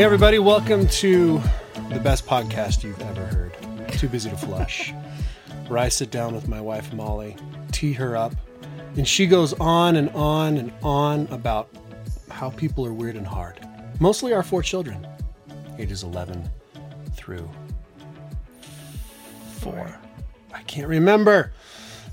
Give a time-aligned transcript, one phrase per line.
[0.00, 1.42] Hey, everybody, welcome to
[1.90, 3.54] the best podcast you've ever heard
[3.92, 4.94] Too Busy to Flush,
[5.68, 7.36] where I sit down with my wife, Molly,
[7.70, 8.34] tee her up,
[8.96, 11.68] and she goes on and on and on about
[12.30, 13.60] how people are weird and hard.
[14.00, 15.06] Mostly our four children,
[15.78, 16.48] ages 11
[17.12, 17.46] through
[19.58, 19.98] 4.
[20.54, 21.52] I can't remember.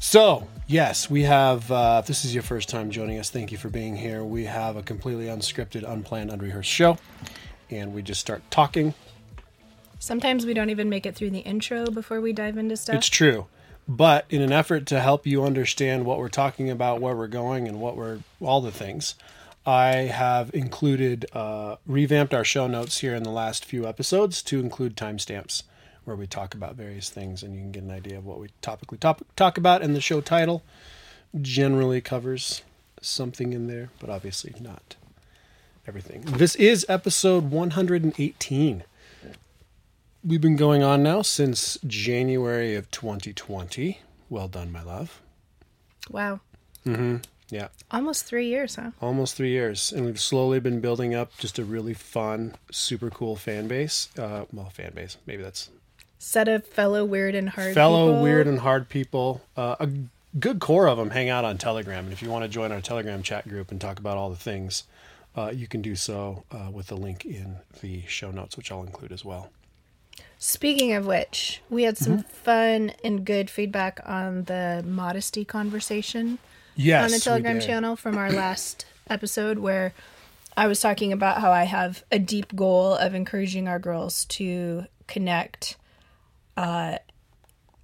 [0.01, 3.57] So, yes, we have, uh, if this is your first time joining us, thank you
[3.57, 4.25] for being here.
[4.25, 6.97] We have a completely unscripted, unplanned, unrehearsed show,
[7.69, 8.93] and we just start talking.
[9.99, 12.95] Sometimes we don't even make it through the intro before we dive into stuff.
[12.95, 13.47] It's true.
[13.87, 17.67] But in an effort to help you understand what we're talking about, where we're going,
[17.67, 19.15] and what we're all the things,
[19.65, 24.59] I have included, uh, revamped our show notes here in the last few episodes to
[24.59, 25.63] include timestamps
[26.03, 28.47] where we talk about various things and you can get an idea of what we
[28.61, 29.81] topically top, talk about.
[29.81, 30.63] And the show title
[31.41, 32.61] generally covers
[33.01, 34.95] something in there, but obviously not
[35.87, 36.21] everything.
[36.21, 38.83] This is episode 118
[40.25, 44.01] we've been going on now since January of 2020.
[44.29, 45.21] Well done, my love.
[46.09, 46.41] Wow.
[46.85, 47.23] Mhm.
[47.49, 48.91] Yeah, Almost three years, huh?
[49.01, 53.37] almost three years, and we've slowly been building up just a really fun, super cool
[53.37, 54.09] fan base.
[54.19, 55.69] Uh, well, fan base, maybe that's
[56.19, 58.23] Set of fellow weird and hard fellow people.
[58.23, 59.41] weird and hard people.
[59.55, 59.87] Uh, a
[60.37, 62.81] good core of them hang out on Telegram, and if you want to join our
[62.81, 64.83] Telegram chat group and talk about all the things,
[65.37, 68.81] uh, you can do so uh, with the link in the show notes, which I'll
[68.83, 69.51] include as well.
[70.39, 72.03] Speaking of which, we had Mm-hmm.
[72.15, 76.39] some fun and good feedback on the modesty conversation
[76.75, 79.93] Yes, on the Telegram channel from our last episode where
[80.55, 84.85] I was talking about how I have a deep goal of encouraging our girls to
[85.07, 85.77] connect
[86.55, 86.97] uh,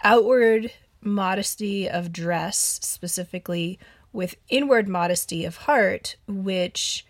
[0.03, 0.71] outward
[1.01, 3.79] modesty of dress specifically
[4.11, 7.05] with inward modesty of heart, which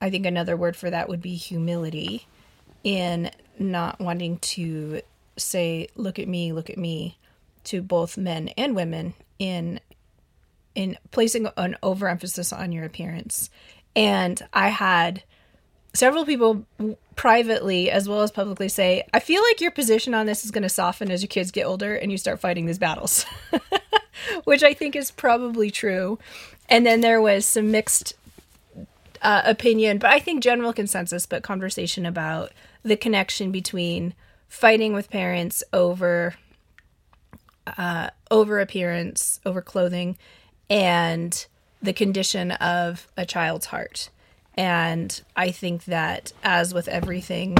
[0.00, 2.26] I think another word for that would be humility
[2.84, 5.00] in not wanting to
[5.36, 7.18] say, look at me, look at me
[7.64, 9.80] to both men and women in
[10.74, 13.48] in placing an overemphasis on your appearance.
[13.96, 15.22] And I had
[15.94, 16.66] several people
[17.16, 20.64] privately as well as publicly say, I feel like your position on this is going
[20.64, 23.24] to soften as your kids get older and you start fighting these battles,
[24.44, 26.18] which I think is probably true.
[26.68, 28.14] And then there was some mixed
[29.22, 34.14] uh, opinion, but I think general consensus, but conversation about the connection between
[34.48, 36.34] fighting with parents over
[37.78, 40.16] uh, over appearance, over clothing,
[40.70, 41.46] and
[41.82, 44.10] the condition of a child's heart.
[44.54, 47.56] And I think that, as with everything,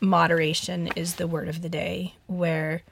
[0.00, 2.82] moderation is the word of the day, where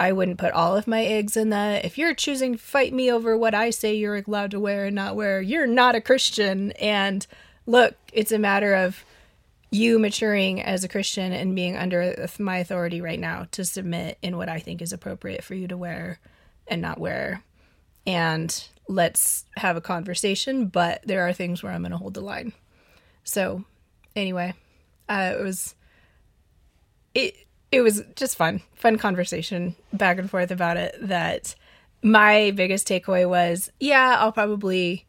[0.00, 3.10] I wouldn't put all of my eggs in the if you're choosing to fight me
[3.10, 6.72] over what I say you're allowed to wear and not wear, you're not a Christian.
[6.72, 7.26] And
[7.68, 9.04] look, it's a matter of
[9.70, 14.38] you maturing as a Christian and being under my authority right now to submit in
[14.38, 16.18] what I think is appropriate for you to wear
[16.66, 17.42] and not wear.
[18.06, 22.22] And let's have a conversation, but there are things where I'm going to hold the
[22.22, 22.54] line.
[23.22, 23.64] So,
[24.16, 24.54] anyway,
[25.10, 25.74] uh, it was
[27.12, 27.34] it
[27.70, 30.96] it was just fun, fun conversation back and forth about it.
[31.02, 31.54] That
[32.02, 35.04] my biggest takeaway was, yeah, I'll probably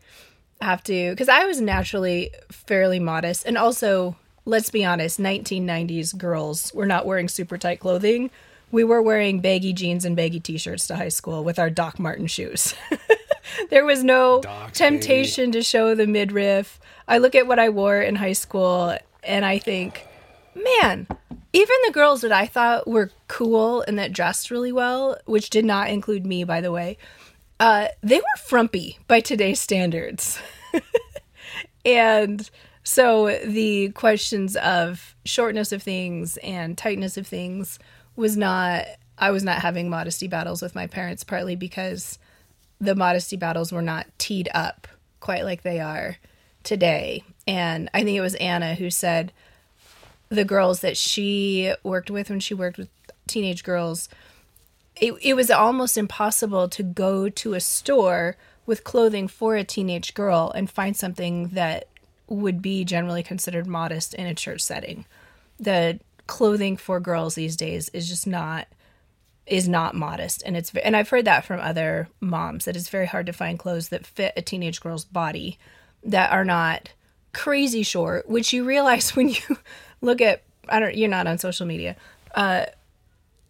[0.61, 4.15] have to because I was naturally fairly modest, and also
[4.45, 8.31] let's be honest, 1990s girls were not wearing super tight clothing.
[8.71, 12.31] We were wearing baggy jeans and baggy t-shirts to high school with our Doc Martens
[12.31, 12.75] shoes.
[13.69, 16.79] there was no Docs, temptation to show the midriff.
[17.07, 20.05] I look at what I wore in high school and I think,
[20.55, 21.07] man,
[21.51, 25.65] even the girls that I thought were cool and that dressed really well, which did
[25.65, 26.97] not include me, by the way,
[27.59, 30.39] uh, they were frumpy by today's standards.
[31.85, 32.49] and
[32.83, 37.79] so the questions of shortness of things and tightness of things
[38.15, 38.85] was not,
[39.17, 42.17] I was not having modesty battles with my parents, partly because
[42.79, 44.87] the modesty battles were not teed up
[45.19, 46.17] quite like they are
[46.63, 47.23] today.
[47.47, 49.33] And I think it was Anna who said
[50.29, 52.89] the girls that she worked with when she worked with
[53.27, 54.07] teenage girls,
[54.99, 58.35] it, it was almost impossible to go to a store
[58.65, 61.87] with clothing for a teenage girl and find something that
[62.27, 65.05] would be generally considered modest in a church setting.
[65.59, 68.67] The clothing for girls these days is just not
[69.47, 73.07] is not modest and it's and I've heard that from other moms that it's very
[73.07, 75.57] hard to find clothes that fit a teenage girl's body
[76.03, 76.91] that are not
[77.33, 79.57] crazy short which you realize when you
[80.01, 81.95] look at I don't you're not on social media
[82.35, 82.65] uh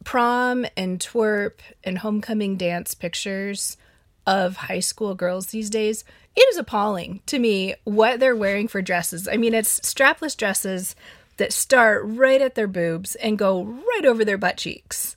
[0.03, 3.77] prom and twerp and homecoming dance pictures
[4.25, 6.03] of high school girls these days
[6.35, 10.95] it is appalling to me what they're wearing for dresses I mean it's strapless dresses
[11.39, 15.15] that start right at their boobs and go right over their butt cheeks.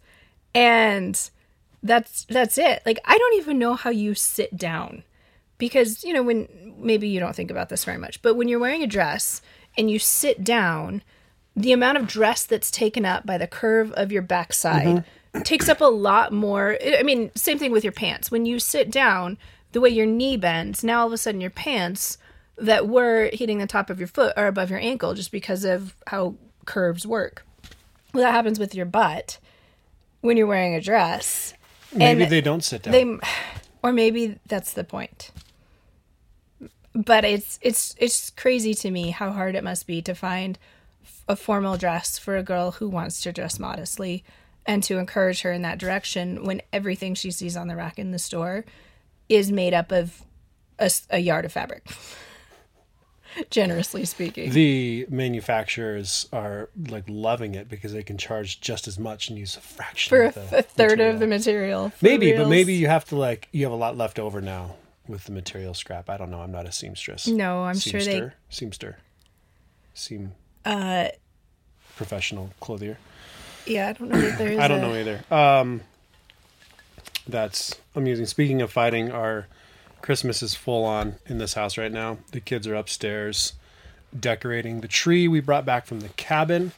[0.54, 1.20] And
[1.82, 2.80] that's that's it.
[2.86, 5.02] Like I don't even know how you sit down.
[5.58, 6.48] Because, you know, when
[6.78, 9.42] maybe you don't think about this very much, but when you're wearing a dress
[9.78, 11.02] and you sit down,
[11.54, 15.04] the amount of dress that's taken up by the curve of your backside
[15.34, 15.42] mm-hmm.
[15.42, 16.78] takes up a lot more.
[16.82, 18.30] I mean, same thing with your pants.
[18.30, 19.38] When you sit down,
[19.72, 22.18] the way your knee bends, now all of a sudden your pants
[22.56, 25.94] that were hitting the top of your foot are above your ankle just because of
[26.06, 26.34] how
[26.64, 27.44] curves work.
[28.12, 29.38] Well, that happens with your butt
[30.20, 31.54] when you're wearing a dress.
[31.94, 32.92] Maybe And they don't sit down.
[32.92, 33.18] They,
[33.82, 35.30] or maybe that's the point.
[36.94, 40.58] But it's it's it's crazy to me how hard it must be to find
[41.28, 44.24] a formal dress for a girl who wants to dress modestly
[44.66, 48.10] and to encourage her in that direction when everything she sees on the rack in
[48.12, 48.64] the store
[49.28, 50.22] is made up of
[51.10, 51.86] a yard of fabric.
[53.50, 54.50] Generously speaking.
[54.52, 59.56] the manufacturers are like loving it because they can charge just as much and use
[59.56, 61.14] a fraction for a, of the a third material.
[61.14, 61.92] of the material.
[62.02, 64.74] Maybe, but maybe you have to like you have a lot left over now
[65.08, 66.10] with the material scrap.
[66.10, 66.42] I don't know.
[66.42, 67.26] I'm not a seamstress.
[67.26, 68.32] No, I'm sure they- Seamster?
[68.50, 68.94] Seamster.
[69.94, 70.32] Seam
[70.64, 71.08] Uh,
[71.96, 72.98] professional clothier.
[73.66, 74.58] yeah, I don't know there's.
[74.58, 75.24] I don't a- know either.
[75.34, 75.80] Um,
[77.28, 78.26] that's amusing.
[78.26, 79.46] Speaking of fighting, our
[80.00, 82.18] Christmas is full on in this house right now.
[82.32, 83.54] The kids are upstairs
[84.18, 86.72] decorating the tree we brought back from the cabin,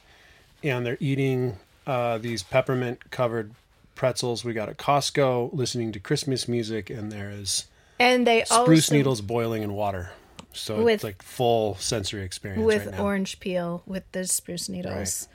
[0.62, 1.56] and they're eating
[1.86, 3.52] uh, these peppermint covered
[3.94, 7.66] pretzels we got at Costco, listening to Christmas music, and there is
[7.98, 10.10] And they spruce also needles boiling in water.
[10.54, 13.04] So With- it's like full sensory experience with right now.
[13.04, 15.28] orange peel with the spruce needles.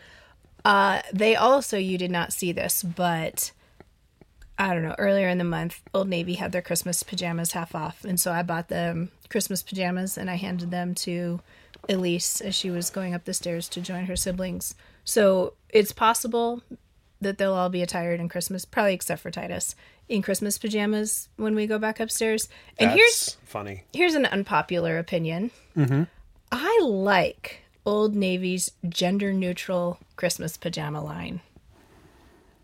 [0.66, 3.52] Uh, they also, you did not see this, but
[4.58, 4.96] I don't know.
[4.98, 8.44] Earlier in the month, Old Navy had their Christmas pajamas half off, and so I
[8.44, 11.40] bought them Christmas pajamas and I handed them to
[11.88, 14.76] Elise as she was going up the stairs to join her siblings.
[15.06, 16.62] So it's possible
[17.22, 19.76] that they'll all be attired in Christmas, probably except for Titus,
[20.10, 22.50] in Christmas pajamas when we go back upstairs.
[22.78, 23.84] And That's here's funny.
[23.94, 25.52] here's an unpopular opinion.
[25.78, 26.04] Mm-hmm.
[26.52, 31.42] I like Old Navy's gender neutral Christmas pajama line.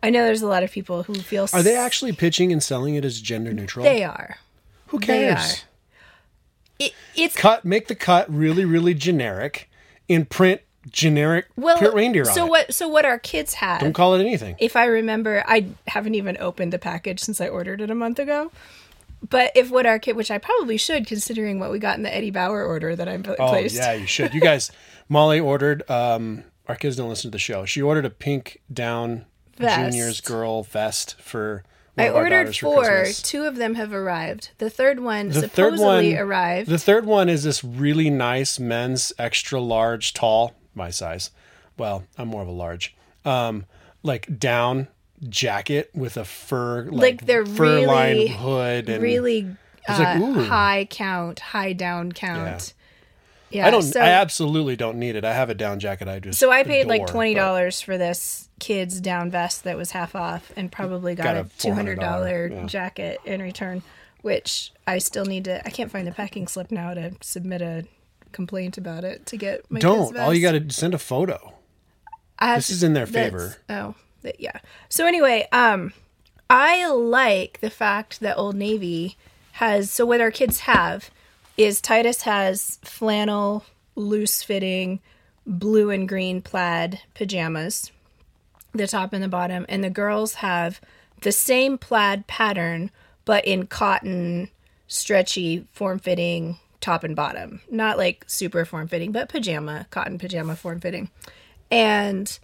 [0.03, 2.95] I know there's a lot of people who feel Are they actually pitching and selling
[2.95, 3.85] it as gender neutral?
[3.85, 4.37] They are.
[4.87, 5.39] Who cares?
[5.39, 5.67] are.
[6.77, 9.69] It, it's cut make the cut really really generic
[10.09, 11.77] and print generic well.
[11.77, 12.73] print reindeer on so what?
[12.73, 13.81] So what our kids have.
[13.81, 14.55] Don't call it anything.
[14.59, 18.19] if I remember, I haven't even opened the package since I ordered it a month
[18.19, 18.51] ago.
[19.27, 22.13] But if what our kid, which I probably should, considering what we got in the
[22.13, 23.75] Eddie Bauer order that I Oh placed.
[23.75, 24.33] yeah, you should.
[24.35, 24.71] You guys,
[25.09, 25.89] Molly ordered.
[25.89, 27.65] um Our kids don't listen to the show.
[27.65, 29.25] She ordered a pink down
[29.57, 29.75] Vest.
[29.93, 31.63] juniors girl vest for.
[31.97, 33.05] I ordered four.
[33.23, 34.49] Two of them have arrived.
[34.57, 36.69] The third one The third one arrived.
[36.69, 41.31] The third one is this really nice men's extra large, tall, my size.
[41.77, 42.95] Well, I'm more of a large.
[43.23, 43.65] Um,
[44.03, 44.87] like down
[45.29, 49.43] jacket with a fur like, Like they're fur really- lined hood and really
[49.87, 52.73] was like, uh, high count, high down count.
[53.49, 53.67] Yeah.
[53.67, 53.83] I don't.
[53.83, 55.23] so, I absolutely don't need it.
[55.23, 56.07] I have a down jacket.
[56.07, 59.91] I just so I paid like twenty dollars for this kid's down vest that was
[59.91, 62.65] half off, and probably got, Got a two hundred dollar $400, yeah.
[62.65, 63.81] jacket in return.
[64.23, 65.65] Which I still need to.
[65.65, 67.85] I can't find the packing slip now to submit a
[68.35, 70.15] complaint about it to get my Don't.
[70.17, 71.53] All you got to send a photo.
[72.39, 73.55] This to- is in their favor.
[73.69, 74.59] Oh, th- yeah.
[74.89, 75.93] So anyway, um,
[76.49, 79.17] I like the fact that Old Navy
[79.53, 79.89] has.
[79.89, 81.09] So what our kids have
[81.57, 83.63] is Titus has flannel,
[83.95, 84.99] loose fitting,
[85.47, 87.91] blue and green plaid pajamas,
[88.73, 90.81] the top and the bottom, and the girls have
[91.21, 92.91] the same plaid pattern
[93.23, 94.49] but in cotton,
[94.87, 97.61] stretchy, form fitting top and bottom.
[97.69, 101.09] Not like super form fitting, but pajama, cotton pajama form fitting.
[101.71, 102.37] And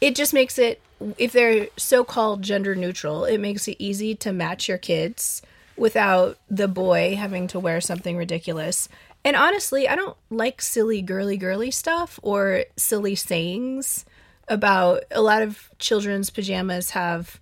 [0.00, 0.80] it just makes it
[1.18, 5.42] if they're so-called gender neutral it makes it easy to match your kids
[5.76, 8.88] without the boy having to wear something ridiculous
[9.24, 14.04] and honestly i don't like silly girly girly stuff or silly sayings
[14.46, 17.40] about a lot of children's pajamas have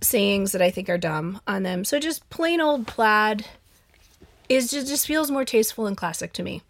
[0.00, 3.46] sayings that i think are dumb on them so just plain old plaid
[4.48, 6.62] is just, just feels more tasteful and classic to me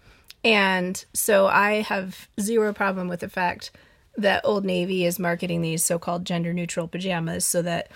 [0.45, 3.71] and so I have zero problem with the fact
[4.17, 7.91] that Old Navy is marketing these so-called gender neutral pajamas so that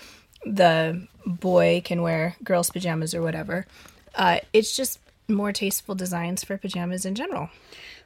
[0.44, 3.66] the boy can wear girls' pajamas or whatever.
[4.14, 7.50] Uh, it's just more tasteful designs for pajamas in general.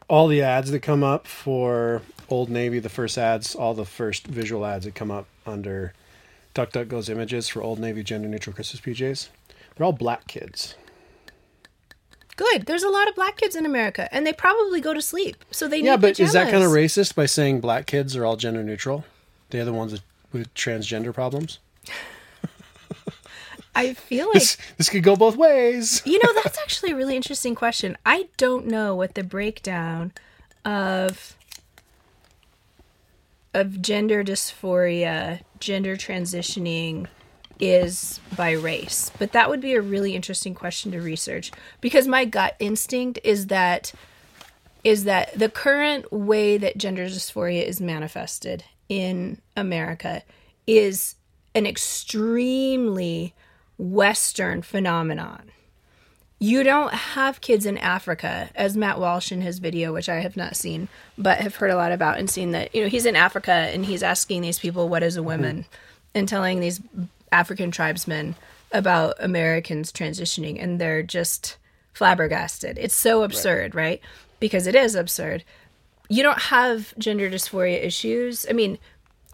[0.09, 4.27] All the ads that come up for Old Navy, the first ads, all the first
[4.27, 5.95] visual ads that come up under
[6.55, 9.29] DuckDuckGo's images for Old Navy gender neutral Christmas PJs,
[9.77, 10.75] they're all black kids.
[12.37, 12.67] Good.
[12.67, 15.69] There's a lot of black kids in America, and they probably go to sleep, so
[15.69, 18.63] they Yeah, but is that kind of racist by saying black kids are all gender
[18.63, 19.05] neutral?
[19.51, 20.01] They're the ones
[20.33, 21.59] with transgender problems.
[23.75, 26.03] I feel like This this could go both ways.
[26.07, 27.97] You know, that's actually a really interesting question.
[28.05, 30.13] I don't know what the breakdown
[30.65, 31.37] of
[33.55, 37.09] of gender dysphoria, gender transitioning
[37.61, 39.11] is by race.
[39.19, 43.49] But that would be a really interesting question to research because my gut instinct is
[43.49, 43.93] that
[44.85, 50.23] is that the current way that gender dysphoria is manifested in America
[50.67, 51.15] is
[51.55, 53.33] an extremely
[53.79, 55.53] western phenomenon
[56.43, 60.37] you don't have kids in Africa, as Matt Walsh in his video, which I have
[60.37, 63.15] not seen, but have heard a lot about and seen that, you know, he's in
[63.15, 65.59] Africa and he's asking these people, what is a woman?
[65.59, 66.17] Mm-hmm.
[66.17, 66.81] And telling these
[67.33, 68.37] African tribesmen
[68.73, 70.63] about Americans transitioning.
[70.63, 71.57] And they're just
[71.93, 72.79] flabbergasted.
[72.79, 74.01] It's so absurd, right?
[74.41, 75.45] Because it is absurd.
[76.09, 78.47] You don't have gender dysphoria issues.
[78.49, 78.79] I mean,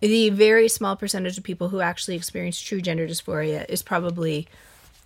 [0.01, 4.47] the very small percentage of people who actually experience true gender dysphoria is probably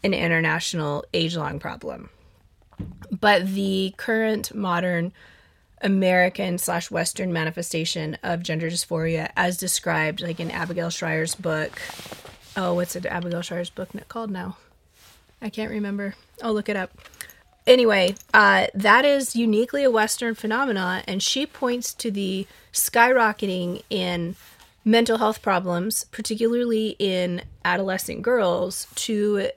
[0.04, 2.10] an international age long problem.
[3.10, 5.12] But the current modern
[5.80, 11.80] American slash Western manifestation of gender dysphoria, as described like in Abigail Shrier's book.
[12.56, 13.06] Oh, what's it?
[13.06, 14.56] Abigail Shrier's book called now?
[15.40, 16.14] I can't remember.
[16.42, 16.92] I'll look it up.
[17.66, 24.34] Anyway, uh, that is uniquely a Western phenomenon, and she points to the skyrocketing in
[24.84, 29.48] mental health problems, particularly in adolescent girls, to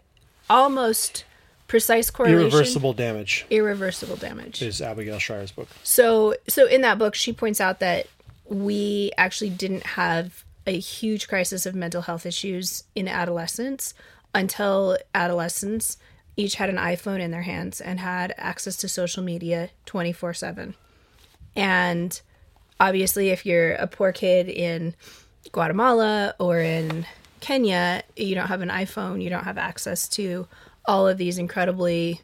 [0.50, 1.26] almost
[1.68, 2.42] precise correlation.
[2.42, 4.62] Irreversible damage Irreversible damage.
[4.62, 5.68] is Abigail Shrier's book.
[5.82, 8.06] So, so in that book, she points out that
[8.48, 13.94] we actually didn't have a huge crisis of mental health issues in adolescence
[14.34, 15.98] until adolescents
[16.38, 20.76] each had an iPhone in their hands and had access to social media 24 7.
[21.56, 22.22] And
[22.80, 24.96] obviously, if you're a poor kid in
[25.52, 27.06] Guatemala or in
[27.40, 30.48] Kenya, you don't have an iPhone, you don't have access to
[30.86, 32.22] all of these incredibly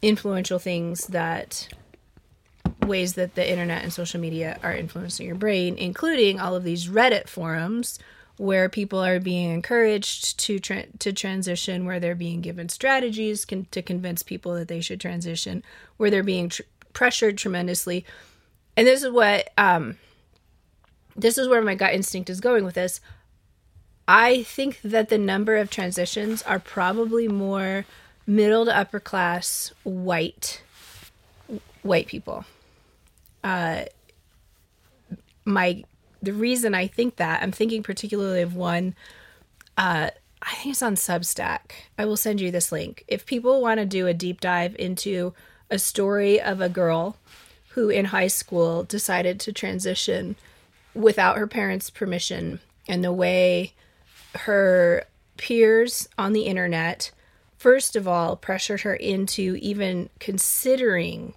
[0.00, 1.68] influential things that
[2.80, 6.88] ways that the internet and social media are influencing your brain, including all of these
[6.88, 7.98] Reddit forums
[8.36, 13.82] where people are being encouraged to tra- to transition, where they're being given strategies to
[13.82, 15.62] convince people that they should transition,
[15.96, 18.04] where they're being tr- pressured tremendously.
[18.76, 19.98] And this is what um,
[21.16, 23.00] this is where my gut instinct is going with this.
[24.06, 27.86] I think that the number of transitions are probably more
[28.26, 30.62] middle to upper class white
[31.82, 32.44] white people.
[33.44, 33.84] Uh,
[35.44, 35.84] my
[36.22, 38.94] the reason I think that I'm thinking particularly of one.
[39.76, 40.10] Uh,
[40.40, 41.72] I think it's on Substack.
[41.98, 45.34] I will send you this link if people want to do a deep dive into
[45.70, 47.16] a story of a girl
[47.70, 50.36] who in high school decided to transition
[50.94, 53.72] without her parents' permission and the way
[54.34, 55.04] her
[55.36, 57.10] peers on the internet
[57.58, 61.34] first of all pressured her into even considering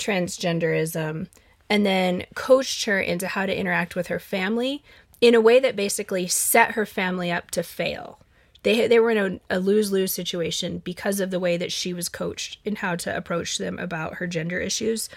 [0.00, 1.28] transgenderism
[1.68, 4.82] and then coached her into how to interact with her family
[5.20, 8.18] in a way that basically set her family up to fail.
[8.62, 11.94] They they were in a, a lose lose situation because of the way that she
[11.94, 15.08] was coached in how to approach them about her gender issues.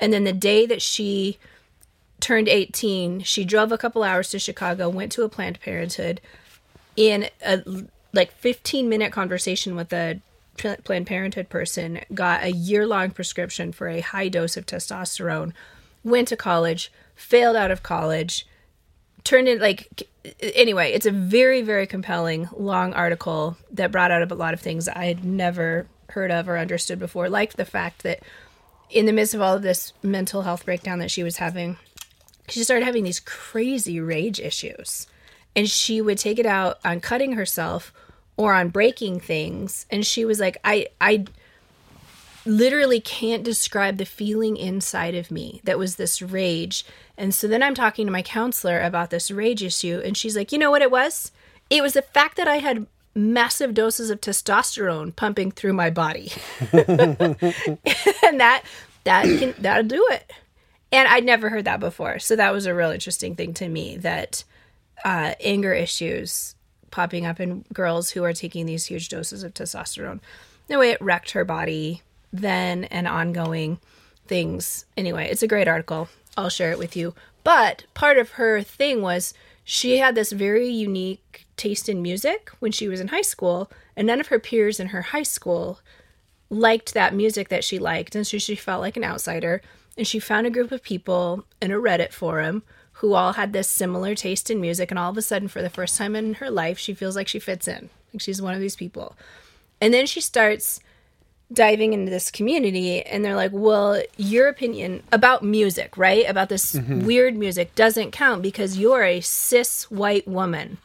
[0.00, 1.38] And then the day that she
[2.20, 6.20] turned 18, she drove a couple hours to Chicago, went to a Planned Parenthood
[6.96, 7.62] in a
[8.12, 10.20] like 15 minute conversation with a
[10.58, 15.52] Planned Parenthood person, got a year long prescription for a high dose of testosterone,
[16.04, 18.46] went to college, failed out of college,
[19.24, 20.08] turned in like
[20.40, 24.88] anyway, it's a very very compelling long article that brought out a lot of things
[24.88, 28.20] I had never heard of or understood before, like the fact that
[28.90, 31.76] in the midst of all of this mental health breakdown that she was having,
[32.48, 35.06] she started having these crazy rage issues.
[35.54, 37.92] And she would take it out on cutting herself
[38.38, 39.84] or on breaking things.
[39.90, 41.26] And she was like, I I
[42.46, 46.86] literally can't describe the feeling inside of me that was this rage.
[47.18, 50.50] And so then I'm talking to my counselor about this rage issue, and she's like,
[50.50, 51.30] you know what it was?
[51.68, 56.32] It was the fact that I had massive doses of testosterone pumping through my body.
[56.72, 58.62] and that
[59.04, 60.32] that can that'll do it.
[60.90, 62.18] And I'd never heard that before.
[62.18, 64.44] So that was a real interesting thing to me that
[65.04, 66.54] uh, anger issues
[66.90, 70.20] popping up in girls who are taking these huge doses of testosterone.
[70.68, 72.02] The way it wrecked her body
[72.32, 73.78] then and ongoing
[74.26, 74.84] things.
[74.96, 76.08] Anyway, it's a great article.
[76.36, 77.14] I'll share it with you.
[77.42, 82.72] But part of her thing was she had this very unique taste in music when
[82.72, 85.80] she was in high school, and none of her peers in her high school
[86.50, 89.60] liked that music that she liked, and so she felt like an outsider.
[89.96, 92.62] And she found a group of people in a Reddit forum
[92.98, 95.70] who all had this similar taste in music, and all of a sudden, for the
[95.70, 97.90] first time in her life, she feels like she fits in.
[98.12, 99.16] Like she's one of these people.
[99.80, 100.80] And then she starts
[101.52, 106.28] diving into this community and they're like, "Well, your opinion about music, right?
[106.28, 107.06] About this mm-hmm.
[107.06, 110.78] weird music doesn't count because you're a cis white woman."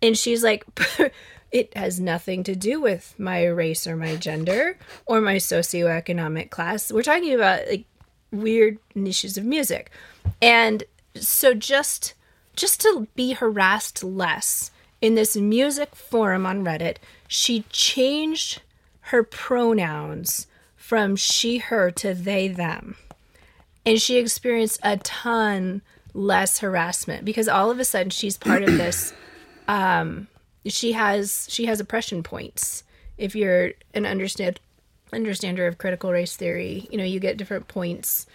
[0.00, 0.64] And she's like,
[1.52, 6.90] "It has nothing to do with my race or my gender or my socioeconomic class.
[6.90, 7.84] We're talking about like
[8.30, 9.90] weird niches of music."
[10.40, 10.84] And
[11.16, 12.14] so just
[12.54, 18.62] just to be harassed less in this music forum on Reddit, she changed
[19.06, 22.96] her pronouns from she, her to they, them.
[23.84, 25.82] And she experienced a ton
[26.14, 29.14] less harassment because all of a sudden she's part of this
[29.68, 30.28] um
[30.66, 32.84] she has she has oppression points.
[33.18, 34.60] If you're an understand
[35.12, 38.26] understander of critical race theory, you know, you get different points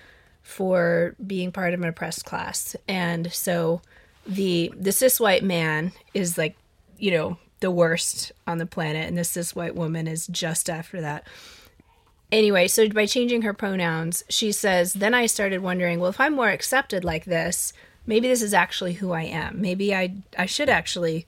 [0.48, 2.74] for being part of an oppressed class.
[2.88, 3.82] And so
[4.26, 6.56] the the cis white man is like,
[6.98, 11.02] you know, the worst on the planet and the cis white woman is just after
[11.02, 11.28] that.
[12.32, 16.34] Anyway, so by changing her pronouns, she says, then I started wondering, well, if I'm
[16.34, 17.74] more accepted like this,
[18.06, 19.60] maybe this is actually who I am.
[19.60, 21.28] Maybe I I should actually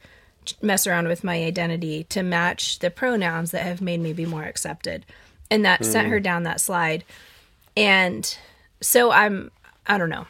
[0.62, 4.44] mess around with my identity to match the pronouns that have made me be more
[4.44, 5.06] accepted.
[5.52, 6.14] And that sent hmm.
[6.14, 7.04] her down that slide.
[7.76, 8.38] And
[8.82, 9.52] so I'm
[9.86, 10.28] I don't know.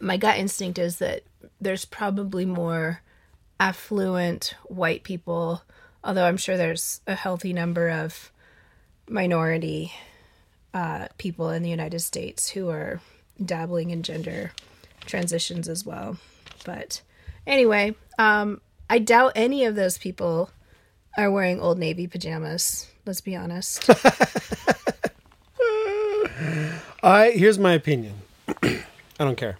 [0.00, 1.22] My gut instinct is that
[1.60, 3.02] there's probably more
[3.58, 5.62] affluent white people,
[6.02, 8.32] although I'm sure there's a healthy number of
[9.08, 9.92] minority
[10.72, 13.00] uh, people in the United States who are
[13.44, 14.52] dabbling in gender
[15.06, 16.16] transitions as well.
[16.64, 17.02] But
[17.46, 20.50] anyway, um, I doubt any of those people
[21.16, 22.90] are wearing Old Navy pajamas.
[23.04, 23.90] Let's be honest.
[27.02, 28.14] I here's my opinion.
[28.62, 28.84] I
[29.18, 29.58] don't care.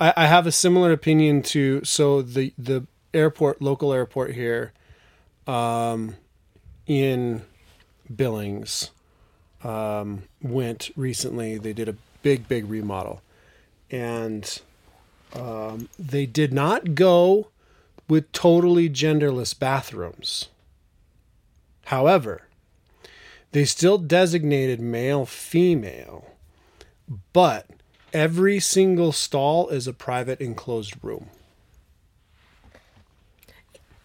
[0.00, 4.72] I, I have a similar opinion to so the the airport local airport here,
[5.46, 6.16] um,
[6.86, 7.42] in
[8.14, 8.90] Billings,
[9.62, 11.58] um, went recently.
[11.58, 13.22] They did a big big remodel,
[13.90, 14.60] and
[15.34, 17.48] um, they did not go
[18.08, 20.48] with totally genderless bathrooms.
[21.86, 22.42] However,
[23.52, 26.35] they still designated male female
[27.32, 27.66] but
[28.12, 31.28] every single stall is a private enclosed room.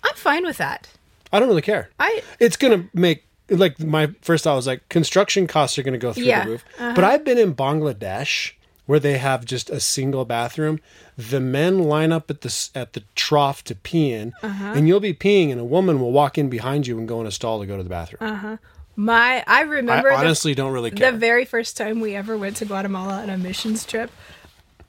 [0.04, 0.88] I'm fine with that.
[1.32, 1.90] i don't really care.
[2.00, 6.14] I it's gonna make like my first thought was like construction costs are gonna go
[6.14, 6.94] through Yeah, the roof uh-huh.
[6.96, 8.54] but i've been in bangladesh
[8.86, 10.80] where they have just a single bathroom.
[11.18, 14.74] The men line up at the at the trough to pee in uh-huh.
[14.76, 17.28] and you'll be peeing and a woman will walk in behind you and go in
[17.28, 18.58] a stall to go to the bathroom uh-huh.
[18.96, 22.38] My I i remember the- honestly don't really care the very first time we ever
[22.38, 24.12] went to Guatemala on a missions trip,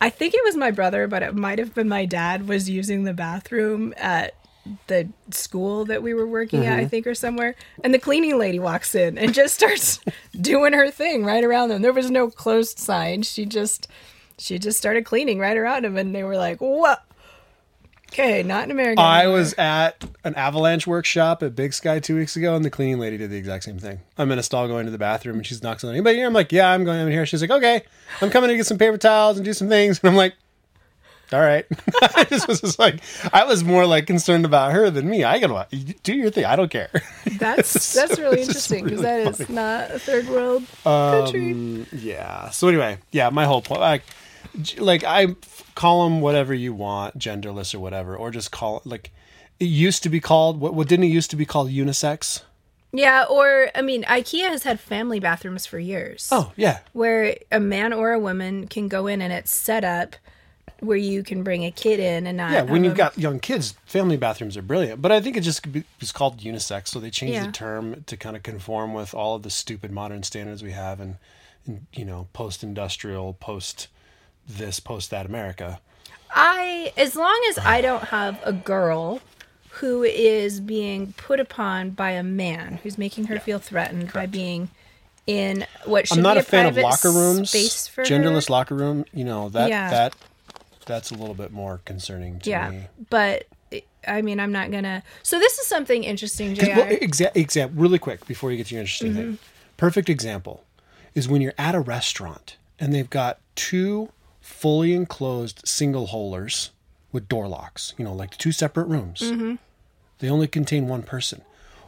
[0.01, 3.05] I think it was my brother, but it might have been my dad, was using
[3.05, 4.35] the bathroom at
[4.87, 6.89] the school that we were working at, I mm-hmm.
[6.89, 7.55] think, or somewhere.
[7.83, 10.01] And the cleaning lady walks in and just starts
[10.41, 11.83] doing her thing right around them.
[11.83, 13.23] There was no closed sign.
[13.23, 13.89] She just
[14.39, 17.05] she just started cleaning right around him and they were like, What?
[18.13, 19.01] Okay, not in America.
[19.01, 22.71] I anymore." was at an avalanche workshop at Big Sky two weeks ago, and the
[22.71, 24.01] cleaning lady did the exact same thing.
[24.19, 26.27] I'm in a stall going to the bathroom, and she's knocking on anybody here.
[26.27, 27.25] I'm like, yeah, I'm going in here.
[27.27, 27.83] She's like, okay,
[28.21, 30.35] I'm coming to get some paper towels and do some things, and I'm like,
[31.33, 31.65] all right.
[32.03, 33.01] I just was just like,
[33.33, 35.25] I was more like concerned about her than me.
[35.25, 35.67] I gotta
[36.03, 36.45] do your thing.
[36.45, 36.91] I don't care.
[37.39, 41.53] That's that's really interesting because really that is not a third world country.
[41.53, 42.51] Um, yeah.
[42.51, 44.03] So anyway, yeah, my whole point, like,
[44.79, 45.37] like I
[45.75, 49.11] call them whatever you want, genderless or whatever, or just call like
[49.61, 50.61] it used to be called.
[50.61, 51.71] What, what didn't it used to be called?
[51.71, 52.43] Unisex.
[52.95, 56.29] Yeah, or I mean, IKEA has had family bathrooms for years.
[56.31, 60.17] Oh yeah, Where a man or a woman can go in and it's set up
[60.81, 62.51] where you can bring a kid in and not.
[62.51, 62.63] yeah.
[62.63, 65.01] When have you've got young kids, family bathrooms are brilliant.
[65.01, 65.65] But I think it just
[66.01, 67.47] was called unisex, so they changed Yeah.
[67.47, 70.99] the term to kind of conform with all of the stupid modern standards we have,
[70.99, 71.17] and,
[71.67, 73.87] and you know, post-industrial, post
[74.49, 75.81] this, post that America.
[76.35, 79.21] I, as long as I don't have a girl
[79.77, 84.69] who is being put upon by a man who's making her feel threatened by being
[85.27, 88.53] in what should I'm not be a fan of locker rooms, space for genderless her.
[88.53, 89.05] locker room.
[89.15, 89.91] You know that Yeah.
[89.91, 90.17] that
[90.85, 92.83] that's a little bit more concerning to Yeah, me.
[93.09, 93.47] but
[94.07, 95.03] I mean, I'm not gonna.
[95.23, 96.67] So this is something interesting, Jr.
[96.67, 99.25] Well, exa- exa- really quick before you get to your interesting thing.
[99.25, 99.35] Mm-hmm.
[99.77, 100.65] Perfect example
[101.15, 104.11] is when you're at a restaurant and they've got two
[104.43, 106.71] fully enclosed single holers
[107.13, 109.21] with door locks, you know, like two separate rooms.
[109.21, 109.55] Mm-hmm.
[110.19, 111.43] They only contain one person.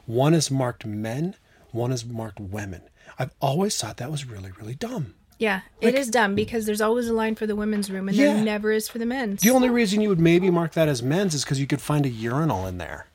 [0.06, 1.34] One is marked men,
[1.72, 2.82] one is marked women.
[3.18, 5.14] I've always thought that was really, really dumb.
[5.38, 8.34] Yeah, it is dumb because there's always a line for the women's room and Yeah.
[8.34, 9.40] there never is for the men's.
[9.42, 12.06] The only reason you would maybe mark that as men's is because you could find
[12.06, 13.06] a urinal in there.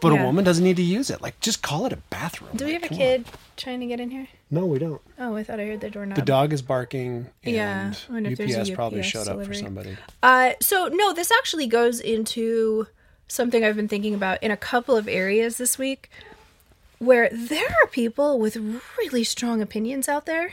[0.00, 0.22] But Yeah.
[0.22, 1.22] a woman doesn't need to use it.
[1.22, 2.50] Like, just call it a bathroom.
[2.54, 3.06] Do we Like, have a come on.
[3.06, 3.24] kid
[3.56, 4.28] trying to get in here?
[4.50, 5.02] No, we don't.
[5.18, 6.16] Oh, I thought I heard the doorknob.
[6.16, 9.96] The dog is barking, and Yeah, if UPS probably UPS showed up for somebody.
[10.22, 12.86] Uh, so no, this actually goes into
[13.26, 16.10] something I've been thinking about in a couple of areas this week,
[16.98, 18.56] where there are people with
[18.98, 20.52] really strong opinions out there,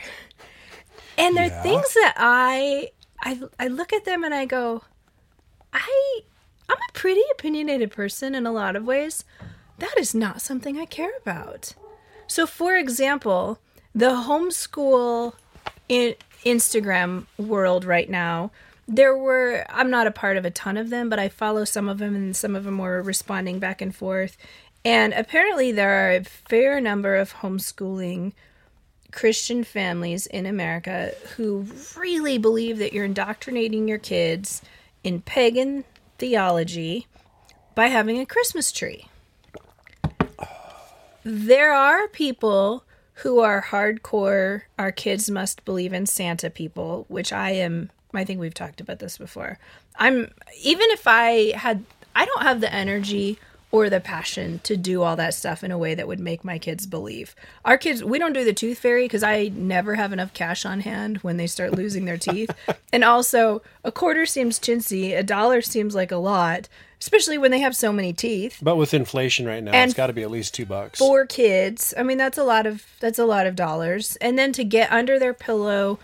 [1.16, 2.90] and they're things that I
[3.22, 4.82] I I look at them and I go,
[5.72, 6.20] I
[6.68, 9.24] I'm a pretty opinionated person in a lot of ways.
[9.78, 11.74] That is not something I care about.
[12.26, 13.58] So, for example,
[13.94, 15.34] the homeschool
[15.88, 18.50] in Instagram world right now,
[18.86, 21.88] there were, I'm not a part of a ton of them, but I follow some
[21.88, 24.36] of them, and some of them were responding back and forth.
[24.84, 28.32] And apparently, there are a fair number of homeschooling
[29.10, 34.60] Christian families in America who really believe that you're indoctrinating your kids
[35.02, 35.84] in pagan
[36.18, 37.06] theology
[37.74, 39.06] by having a Christmas tree.
[41.22, 42.83] There are people
[43.14, 48.40] who are hardcore, our kids must believe in Santa people, which I am, I think
[48.40, 49.58] we've talked about this before.
[49.98, 51.84] I'm, even if I had,
[52.16, 53.38] I don't have the energy
[53.74, 56.58] or the passion to do all that stuff in a way that would make my
[56.58, 57.34] kids believe.
[57.64, 60.80] Our kids, we don't do the tooth fairy because I never have enough cash on
[60.80, 62.50] hand when they start losing their teeth.
[62.92, 66.68] and also, a quarter seems chintzy, a dollar seems like a lot,
[67.04, 68.58] especially when they have so many teeth.
[68.62, 70.98] But with inflation right now, And it's got to be at least two bucks.
[70.98, 71.92] four kids.
[71.96, 74.16] I mean that's a lot of that's a lot of dollars.
[74.16, 75.98] And then to get under their pillow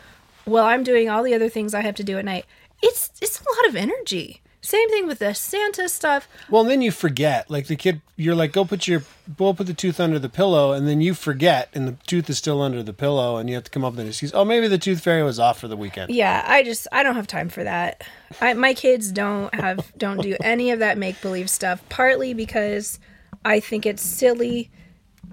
[0.46, 2.44] while i'm doing all the other things i have to do at night
[2.82, 6.82] it's it's a lot of energy same thing with the santa stuff Well, and then
[6.82, 7.50] you forget.
[7.50, 9.02] Like the kid, you're like, go put your,
[9.36, 12.36] go put the tooth under the pillow, and then you forget, and the tooth is
[12.38, 14.32] still under the pillow, and you have to come up with an excuse.
[14.34, 16.10] Oh, maybe the tooth fairy was off for the weekend.
[16.12, 18.02] yeah i just i don't have time for that
[18.40, 22.98] I, my kids don't have don't do any of that make believe stuff partly because
[23.44, 24.70] i think it's silly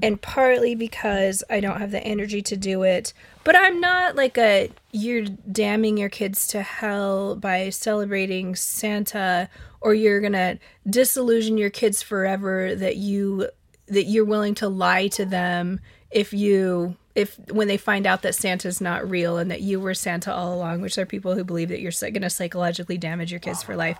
[0.01, 3.13] and partly because I don't have the energy to do it.
[3.43, 9.49] But I'm not like a you're damning your kids to hell by celebrating Santa
[9.81, 13.49] or you're going to disillusion your kids forever that you
[13.87, 15.79] that you're willing to lie to them
[16.11, 19.93] if you if when they find out that Santa's not real and that you were
[19.93, 23.39] Santa all along, which are people who believe that you're going to psychologically damage your
[23.39, 23.97] kids for life.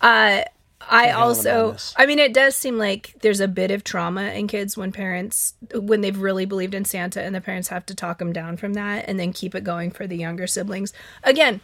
[0.00, 0.42] Uh
[0.88, 1.76] I hell of a also.
[1.96, 5.54] I mean, it does seem like there's a bit of trauma in kids when parents,
[5.74, 8.74] when they've really believed in Santa and the parents have to talk them down from
[8.74, 10.92] that and then keep it going for the younger siblings.
[11.22, 11.60] Again,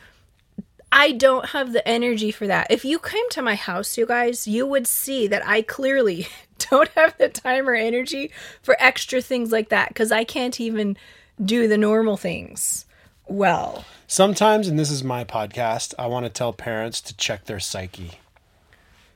[0.90, 2.66] I don't have the energy for that.
[2.70, 6.28] If you came to my house, you guys, you would see that I clearly
[6.70, 8.30] don't have the time or energy
[8.62, 10.96] for extra things like that because I can't even
[11.42, 12.84] do the normal things
[13.26, 13.84] well.
[14.06, 18.18] Sometimes, and this is my podcast, I want to tell parents to check their psyche.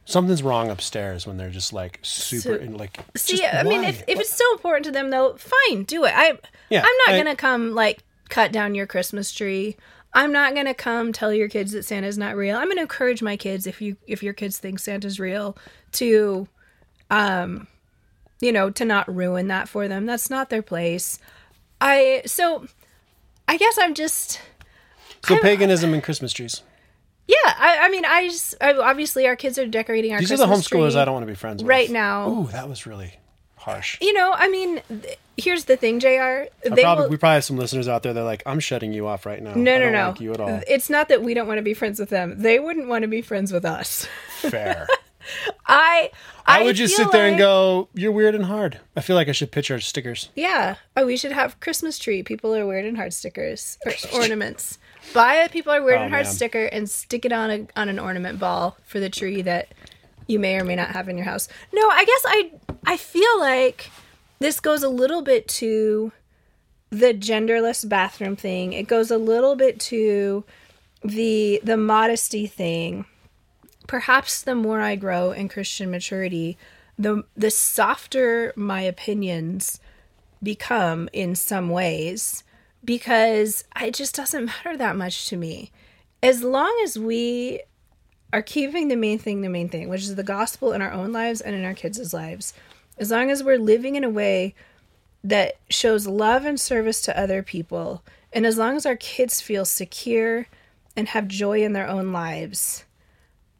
[0.08, 2.98] Something's wrong upstairs when they're just like super So- and like.
[3.16, 3.88] See, I mean, why?
[3.88, 6.12] if, if it's so important to them, though, fine, do it.
[6.14, 6.38] I,
[6.70, 9.76] Yeah, I'm not I- gonna come like cut down your Christmas tree.
[10.14, 12.56] I'm not gonna come tell your kids that Santa's not real.
[12.56, 15.58] I'm gonna encourage my kids if you if your kids think Santa's real
[15.92, 16.48] to,
[17.10, 17.66] um,
[18.40, 20.06] you know, to not ruin that for them.
[20.06, 21.18] That's not their place.
[21.80, 22.66] I so,
[23.48, 24.40] I guess I'm just.
[25.24, 26.62] so paganism and Christmas trees.
[27.28, 30.36] Yeah, I, I mean, I just I, obviously our kids are decorating our These are
[30.36, 31.68] the homeschoolers tree I don't want to be friends with.
[31.68, 32.30] right now.
[32.30, 33.14] Ooh, that was really
[33.56, 33.98] harsh.
[34.00, 36.06] You know, I mean, th- here's the thing, Jr.
[36.06, 39.08] They probably, will, we probably have some listeners out there They're like, I'm shutting you
[39.08, 39.54] off right now.
[39.54, 40.08] No, I no, don't no.
[40.10, 40.60] Like you at all.
[40.68, 42.40] It's not that we don't want to be friends with them.
[42.40, 44.06] They wouldn't want to be friends with us.
[44.38, 44.86] Fair.
[45.66, 46.10] I
[46.46, 49.32] I would just sit there and go, "You're weird and hard." I feel like I
[49.32, 50.28] should pitch our stickers.
[50.36, 50.76] Yeah.
[50.96, 52.22] Oh, we should have Christmas tree.
[52.22, 54.78] People are weird and hard stickers or ornaments.
[55.14, 56.34] Buy a people are weird Oh, and hard man.
[56.34, 59.68] sticker and stick it on a on an ornament ball for the tree that
[60.26, 61.48] you may or may not have in your house.
[61.72, 62.50] No, I guess I
[62.86, 63.90] I feel like
[64.38, 66.12] this goes a little bit to
[66.90, 68.72] the genderless bathroom thing.
[68.72, 70.44] It goes a little bit to
[71.02, 73.06] the the modesty thing.
[73.86, 76.58] Perhaps the more I grow in Christian maturity,
[76.98, 79.80] the the softer my opinions
[80.42, 82.42] become in some ways
[82.86, 85.70] because it just doesn't matter that much to me.
[86.22, 87.60] As long as we
[88.32, 91.12] are keeping the main thing the main thing, which is the gospel in our own
[91.12, 92.54] lives and in our kids' lives,
[92.96, 94.54] as long as we're living in a way
[95.22, 99.64] that shows love and service to other people, and as long as our kids feel
[99.64, 100.46] secure
[100.96, 102.84] and have joy in their own lives,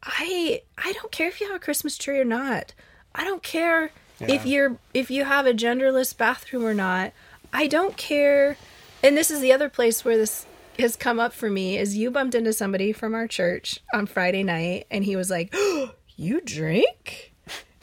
[0.03, 2.73] I I don't care if you have a Christmas tree or not.
[3.15, 7.13] I don't care if you're if you have a genderless bathroom or not.
[7.53, 8.57] I don't care.
[9.03, 10.47] And this is the other place where this
[10.79, 14.43] has come up for me is you bumped into somebody from our church on Friday
[14.43, 15.55] night and he was like,
[16.17, 17.33] "You drink?"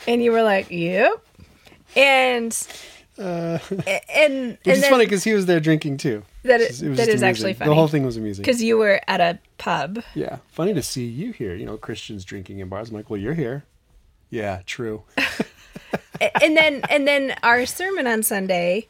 [0.08, 1.26] And you were like, "Yep."
[1.95, 2.67] And
[3.17, 3.60] Uh,
[4.13, 6.23] and which is funny because he was there drinking too.
[6.43, 7.69] That It is- was that is actually funny.
[7.69, 8.41] The whole thing was amusing.
[8.43, 10.04] because you were at a pub.
[10.15, 11.56] Yeah, funny to see you here.
[11.56, 12.89] You know, Christians drinking in bars.
[12.89, 13.63] I'm like, well, you're here.
[14.30, 15.04] Yeah, true.
[16.41, 18.88] and then and then our sermon on Sunday,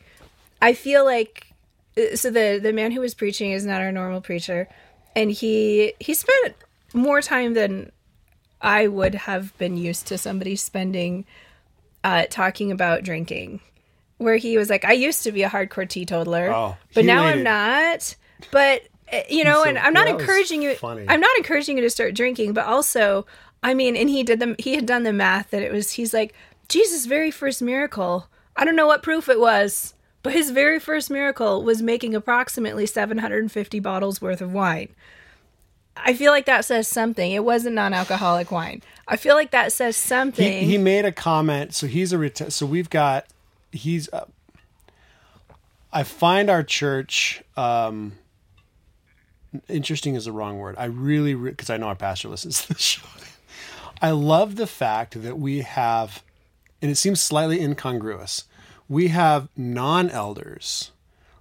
[0.62, 1.48] I feel like
[2.16, 4.68] so the the man who was preaching is not our normal preacher,
[5.16, 6.56] and he he spent
[6.94, 7.92] more time than
[8.62, 11.26] I would have been used to somebody spending
[12.04, 13.60] uh, talking about drinking,
[14.18, 17.40] where he was like, I used to be a hardcore teetotaler, Oh, but now I'm
[17.40, 18.16] it- not.
[18.52, 20.76] But uh, you know, So- and I'm not encouraging you.
[20.76, 21.06] funny.
[21.08, 23.26] I'm not encouraging you to start drinking, but also,
[23.62, 25.92] I mean, and he did the he had done the math that it was.
[25.92, 26.34] He's like
[26.70, 28.28] Jesus' very first miracle.
[28.56, 32.86] I don't know what proof it was, but his very first miracle was making approximately
[32.86, 34.90] 750 bottles worth of wine.
[35.96, 37.32] I feel like that says something.
[37.32, 38.82] It wasn't non-alcoholic wine.
[39.08, 40.64] I feel like that says something.
[40.64, 41.76] he made a comment.
[41.76, 43.28] So he's a reti- so we've got
[43.72, 44.10] he's.
[44.12, 44.26] Uh,
[45.92, 48.14] I find our church um,
[49.68, 50.76] interesting is the wrong word.
[50.78, 53.06] I really because I know our pastor listens to the show.
[54.02, 56.24] I love the fact that we have,
[56.82, 58.46] and it seems slightly incongruous.
[58.88, 60.92] We have non-elders,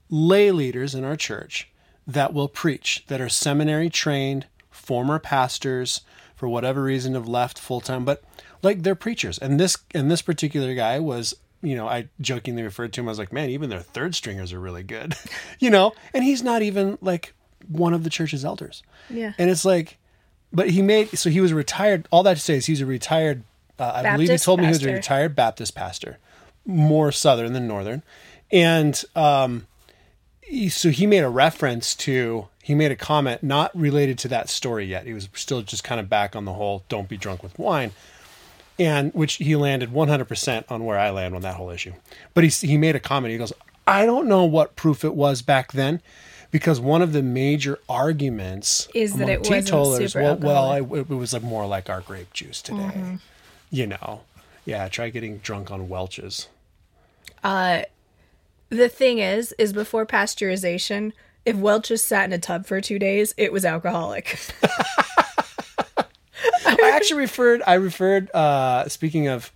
[0.08, 1.68] lay leaders in our church
[2.06, 6.02] that will preach that are seminary trained, former pastors
[6.34, 8.22] for whatever reason have left full time, but
[8.62, 9.38] like they're preachers.
[9.38, 13.08] And this and this particular guy was, you know, I jokingly referred to him.
[13.08, 15.14] I was like, man, even their third stringers are really good,
[15.60, 15.92] you know.
[16.12, 17.34] And he's not even like
[17.68, 18.82] one of the church's elders.
[19.08, 19.34] Yeah.
[19.38, 19.98] And it's like,
[20.52, 22.08] but he made so he was retired.
[22.10, 23.44] All that to say is he's a retired.
[23.78, 26.18] Uh, I believe he Baptist told me he was a retired Baptist pastor,
[26.66, 28.02] more southern than northern,
[28.50, 29.66] and um,
[30.52, 34.48] he, so he made a reference to he made a comment not related to that
[34.48, 35.06] story yet.
[35.06, 37.92] He was still just kind of back on the whole "don't be drunk with wine,"
[38.78, 41.94] and which he landed 100% on where I land on that whole issue.
[42.34, 43.32] But he he made a comment.
[43.32, 43.52] He goes,
[43.86, 46.00] "I don't know what proof it was back then."
[46.50, 50.98] Because one of the major arguments Is that it wasn't teetotalers, super well, well I,
[50.98, 52.78] it was like more like our grape juice today.
[52.78, 53.14] Mm-hmm.
[53.70, 54.20] You know,
[54.66, 54.86] yeah.
[54.88, 56.48] Try getting drunk on Welch's.
[57.42, 61.12] The thing is, is before pasteurization,
[61.44, 64.38] if Welch just sat in a tub for two days, it was alcoholic.
[66.64, 67.62] I actually referred.
[67.66, 68.30] I referred.
[68.30, 69.52] Uh, speaking of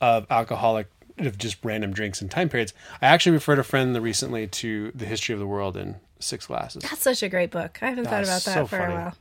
[0.00, 2.74] of alcoholic, of just random drinks and time periods.
[3.00, 6.82] I actually referred a friend recently to the history of the world in six glasses.
[6.82, 7.78] That's such a great book.
[7.80, 8.94] I haven't thought about that so for funny.
[8.94, 9.16] a while.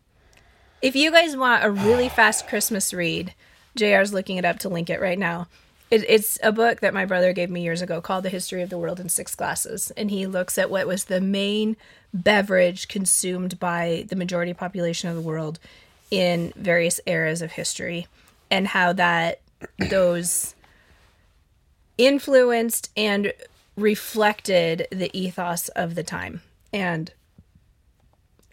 [0.81, 3.33] If you guys want a really fast Christmas read,
[3.77, 5.47] JR's looking it up to link it right now.
[5.93, 8.71] It, it's a book that my brother gave me years ago called The History of
[8.71, 9.91] the World in Six Glasses.
[9.95, 11.77] And he looks at what was the main
[12.11, 15.59] beverage consumed by the majority population of the world
[16.09, 18.07] in various eras of history
[18.49, 19.41] and how that
[19.77, 20.55] those
[21.99, 23.31] influenced and
[23.77, 26.41] reflected the ethos of the time.
[26.73, 27.13] And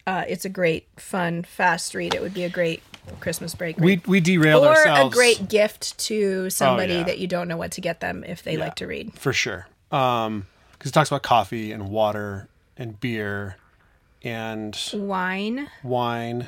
[0.05, 2.13] uh, it's a great, fun, fast read.
[2.13, 2.83] It would be a great
[3.19, 3.77] Christmas break.
[3.77, 7.03] We we derailed or ourselves a great gift to somebody yeah.
[7.03, 9.13] that you don't know what to get them if they Yeah, like to read.
[9.19, 9.67] for sure.
[9.91, 13.57] Um, because it talks about coffee and water and beer
[14.23, 16.47] and Wine, wine.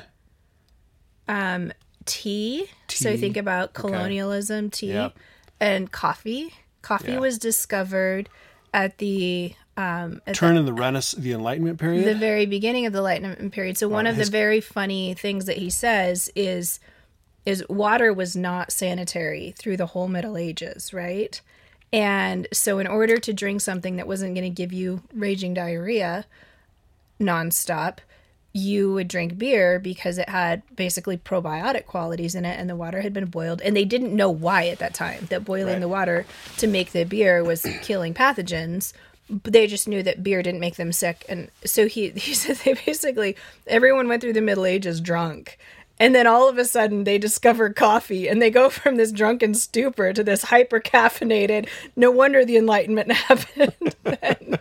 [1.28, 1.72] Um,
[2.04, 2.66] tea.
[2.88, 3.16] So Tea.
[3.18, 5.16] think about colonialism, tea, Yep.
[5.60, 6.54] and coffee.
[6.82, 7.18] Coffee Yeah.
[7.20, 8.28] was discovered
[8.72, 12.04] at the um, Turn in the Renaissance, the Enlightenment period.
[12.06, 13.76] the very beginning of the Enlightenment period.
[13.76, 16.80] So one of his- the very funny things that he says is
[17.46, 21.40] is water was not sanitary through the whole Middle Ages, right?
[21.92, 26.24] And so in order to drink something that wasn't going to give you raging diarrhea
[27.20, 27.98] nonstop,
[28.52, 33.00] you would drink beer because it had basically probiotic qualities in it and the water
[33.00, 35.80] had been boiled and they didn't know why at that time that boiling Right.
[35.80, 36.24] the water
[36.58, 38.92] to make the beer was killing pathogens
[39.28, 41.24] they just knew that beer didn't make them sick.
[41.28, 45.58] And so he he said they basically everyone went through the middle ages drunk.
[46.00, 49.54] And then all of a sudden they discover coffee and they go from this drunken
[49.54, 54.58] stupor to this hyper caffeinated no wonder the enlightenment happened then.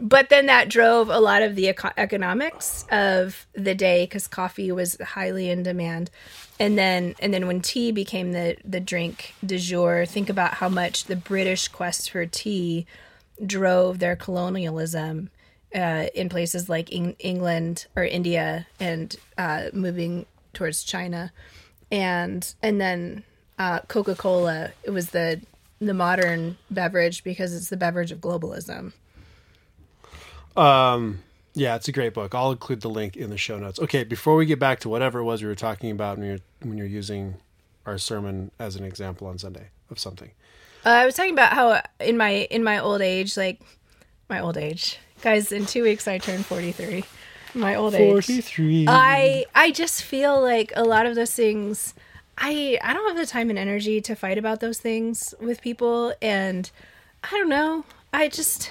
[0.00, 4.72] but then that drove a lot of the eco- economics of the day because coffee
[4.72, 6.10] was highly in demand.
[6.58, 10.68] And then and then when tea became the the drink du jour think about how
[10.68, 12.86] much the british quest for tea
[13.44, 15.30] drove their colonialism
[15.74, 21.32] uh, in places like Eng- England or India and uh, moving towards China,
[21.90, 23.24] and and then
[23.58, 24.70] uh, Coca Cola.
[24.84, 25.40] It was the
[25.80, 28.92] the modern beverage because it's the beverage of globalism.
[30.56, 31.22] Um,
[31.52, 32.34] yeah, it's a great book.
[32.34, 33.78] I'll include the link in the show notes.
[33.78, 36.38] Okay, before we get back to whatever it was we were talking about when you're
[36.62, 37.36] when you're using
[37.84, 40.30] our sermon as an example on Sunday of something.
[40.86, 43.60] Uh, I was talking about how in my in my old age, like
[44.30, 45.50] my old age, guys.
[45.50, 47.04] In two weeks, I turn forty three.
[47.54, 48.08] My old age.
[48.08, 48.86] Forty three.
[48.88, 51.92] I I just feel like a lot of those things.
[52.38, 56.14] I I don't have the time and energy to fight about those things with people,
[56.22, 56.70] and
[57.24, 57.84] I don't know.
[58.12, 58.70] I just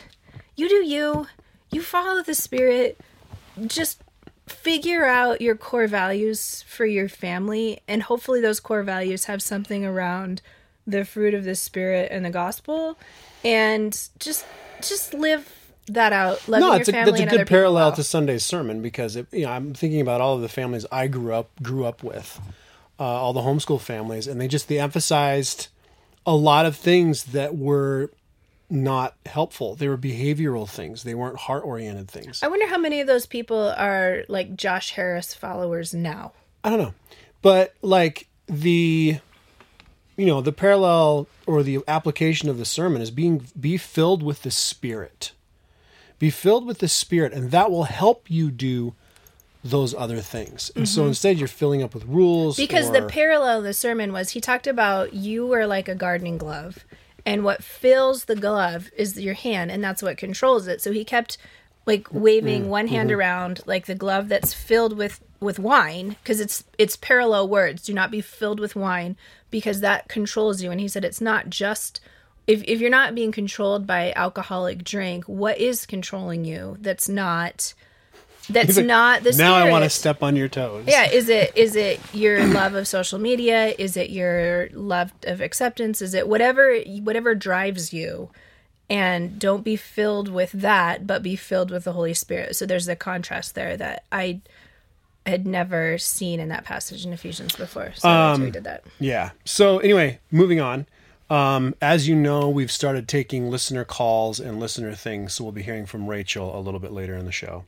[0.55, 1.27] you do you.
[1.69, 2.97] You follow the spirit.
[3.67, 4.01] Just
[4.47, 9.83] figure out your core values for your family, and hopefully those core values have something
[9.83, 10.41] around
[10.87, 12.97] the fruit of the spirit and the gospel,
[13.43, 14.45] and just
[14.81, 15.51] just live
[15.87, 16.47] that out.
[16.47, 17.95] Loving no, your it's a, that's a good parallel well.
[17.95, 21.07] to Sunday's sermon because it, you know I'm thinking about all of the families I
[21.07, 22.39] grew up grew up with,
[22.99, 25.67] uh, all the homeschool families, and they just they emphasized
[26.25, 28.09] a lot of things that were
[28.69, 29.75] not helpful.
[29.75, 31.03] They were behavioral things.
[31.03, 32.41] They weren't heart oriented things.
[32.41, 36.33] I wonder how many of those people are like Josh Harris followers now.
[36.63, 36.93] I don't know.
[37.41, 39.19] But like the
[40.17, 44.43] you know, the parallel or the application of the sermon is being be filled with
[44.43, 45.31] the spirit.
[46.17, 48.93] Be filled with the spirit and that will help you do
[49.65, 50.71] those other things.
[50.75, 52.63] And so instead you're filling up with rules Mm-hmm.
[52.63, 56.37] Because the parallel of the sermon was he talked about you were like a gardening
[56.37, 56.85] glove,
[57.25, 60.81] and what fills the glove is your hand, and that's what controls it.
[60.81, 61.39] So he kept
[61.87, 66.63] like waving one hand around like the glove that's filled with with wine because it's
[66.77, 69.15] it's parallel words do not be filled with wine
[69.51, 71.99] because that controls you and he said it's not just
[72.47, 77.73] if, if you're not being controlled by alcoholic drink what is controlling you that's not
[78.49, 80.85] that's like, not the now I want to step on your toes.
[80.87, 83.73] Yeah, is it is it your love of social media?
[83.77, 86.01] Is it your love of acceptance?
[86.01, 88.29] Is it whatever whatever drives you?
[88.87, 92.55] And don't be filled with that, but be filled with the Holy Spirit.
[92.55, 94.41] So there's the contrast there that I
[95.25, 97.93] had never seen in that passage in Ephesians before.
[97.95, 98.83] So um, we did that.
[98.99, 99.31] Yeah.
[99.43, 100.85] So anyway, moving on.
[101.29, 105.63] Um, as you know, we've started taking listener calls and listener things, so we'll be
[105.63, 107.65] hearing from Rachel a little bit later in the show.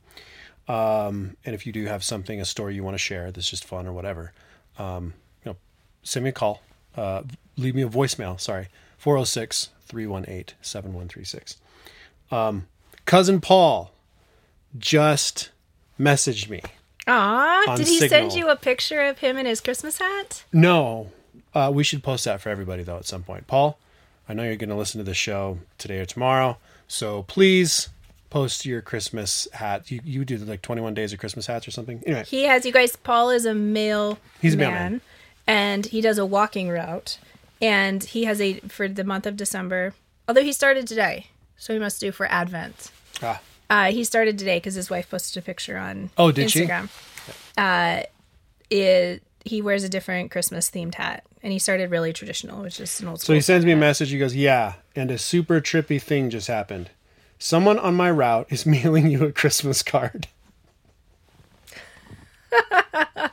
[0.68, 3.64] Um, and if you do have something, a story you want to share that's just
[3.64, 4.32] fun or whatever,
[4.78, 5.56] um, you know,
[6.04, 6.62] send me a call.
[6.96, 7.22] Uh,
[7.56, 8.38] leave me a voicemail.
[8.38, 8.68] Sorry,
[8.98, 11.56] 406 318 7136.
[12.30, 12.68] Um,
[13.06, 13.90] Cousin Paul
[14.78, 15.50] just
[15.98, 16.62] messaged me.
[17.08, 20.44] Aw, did he send you a picture of him in his Christmas hat?
[20.52, 21.10] No,
[21.54, 23.46] uh, we should post that for everybody though at some point.
[23.46, 23.78] Paul,
[24.28, 27.88] I know you're going to listen to the show today or tomorrow, so please
[28.30, 29.90] post your Christmas hat.
[29.90, 32.02] You you did like 21 days of Christmas hats or something.
[32.06, 32.94] Anyway, He has you guys.
[32.96, 34.18] Paul is a male.
[34.42, 35.00] He's a man, mailman.
[35.46, 37.18] and he does a walking route.
[37.60, 39.94] And he has a for the month of December.
[40.28, 42.92] Although he started today, so he must do for Advent.
[43.22, 43.40] ah,
[43.70, 46.68] Uh, he started today because his wife posted a picture on Oh, did she?
[47.56, 48.02] Uh,
[48.70, 53.00] it he wears a different Christmas themed hat, and he started really traditional, which is
[53.00, 53.26] an old school.
[53.28, 54.10] so he sends me a message.
[54.10, 56.90] He goes, "Yeah, and a super trippy thing just happened.
[57.38, 60.28] Someone on my route is mailing you a Christmas card."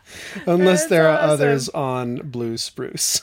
[0.46, 1.30] Unless there are awesome.
[1.30, 3.22] others on Blue Spruce.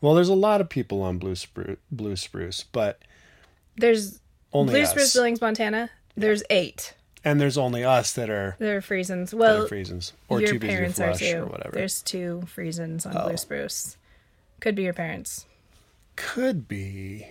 [0.00, 3.00] Well, there's a lot of people on Blue Spruce, Blue Spruce, but
[3.76, 4.20] There's
[4.52, 4.90] only Blue us.
[4.90, 5.90] Spruce Billings, Montana.
[6.20, 6.94] There's eight.
[7.24, 10.60] and there's only us that are There are that Well, are Friesens or your to
[10.60, 11.38] parents are too.
[11.42, 11.70] or whatever.
[11.74, 13.28] There's two Friesens on Oh.
[13.28, 13.96] Blue Spruce.
[14.60, 15.46] Could be your parents.
[16.16, 17.26] Could be.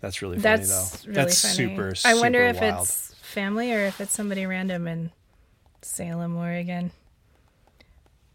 [0.00, 0.68] That's really funny That's
[1.02, 1.08] though.
[1.08, 1.54] really That's funny.
[1.54, 1.94] super.
[2.04, 2.82] I wonder if wild.
[2.82, 5.10] it's family or if it's somebody random in
[5.80, 6.90] Salem, Oregon.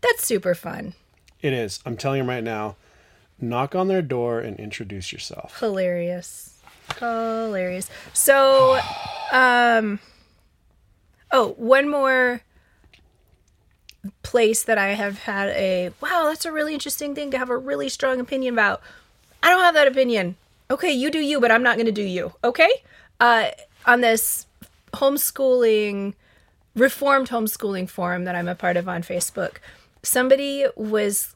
[0.01, 0.93] That's super fun.
[1.41, 1.79] It is.
[1.85, 2.75] I'm telling you right now.
[3.41, 5.59] Knock on their door and introduce yourself.
[5.59, 6.55] Hilarious.
[6.99, 7.89] Hilarious.
[8.13, 8.79] So,
[9.31, 9.99] um,
[11.31, 12.41] oh, one more
[14.23, 17.57] place that I have had a wow, that's a really interesting thing to have a
[17.57, 18.81] really strong opinion about.
[19.41, 20.35] I don't have that opinion.
[20.71, 22.33] Okay, you do you, but I'm not going to do you.
[22.43, 22.69] Okay?
[23.19, 23.49] Uh,
[23.85, 24.45] on this
[24.93, 26.13] homeschooling,
[26.75, 29.57] reformed homeschooling forum that I'm a part of on Facebook,
[30.03, 31.35] somebody was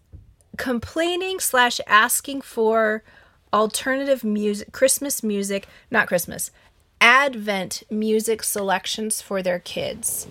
[0.57, 3.03] complaining slash asking for
[3.51, 6.51] alternative music, Christmas music, not Christmas,
[7.03, 10.25] Advent music selections for their kids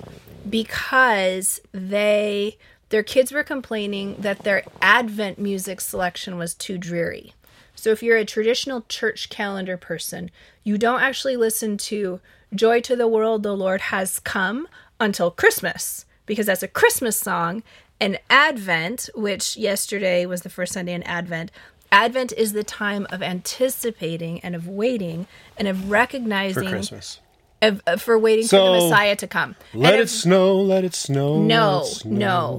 [0.48, 2.56] because they
[2.88, 7.34] their kids were complaining that their Advent music selection was too dreary.
[7.74, 10.30] So if you're a traditional church calendar person,
[10.64, 12.20] you don't actually listen to
[12.54, 14.66] Joy to the World, the Lord Has Come
[14.98, 17.62] until Christmas because that's a Christmas song.
[18.00, 21.50] And Advent, which yesterday was the first Sunday in Advent,
[21.92, 25.26] Advent is the time of anticipating and of waiting
[25.58, 27.20] and of recognizing For Christmas.
[27.60, 29.54] of, of- for waiting for the Messiah to come.
[29.74, 31.42] Let And it of- snow, let it snow.
[31.42, 32.10] no, it snow.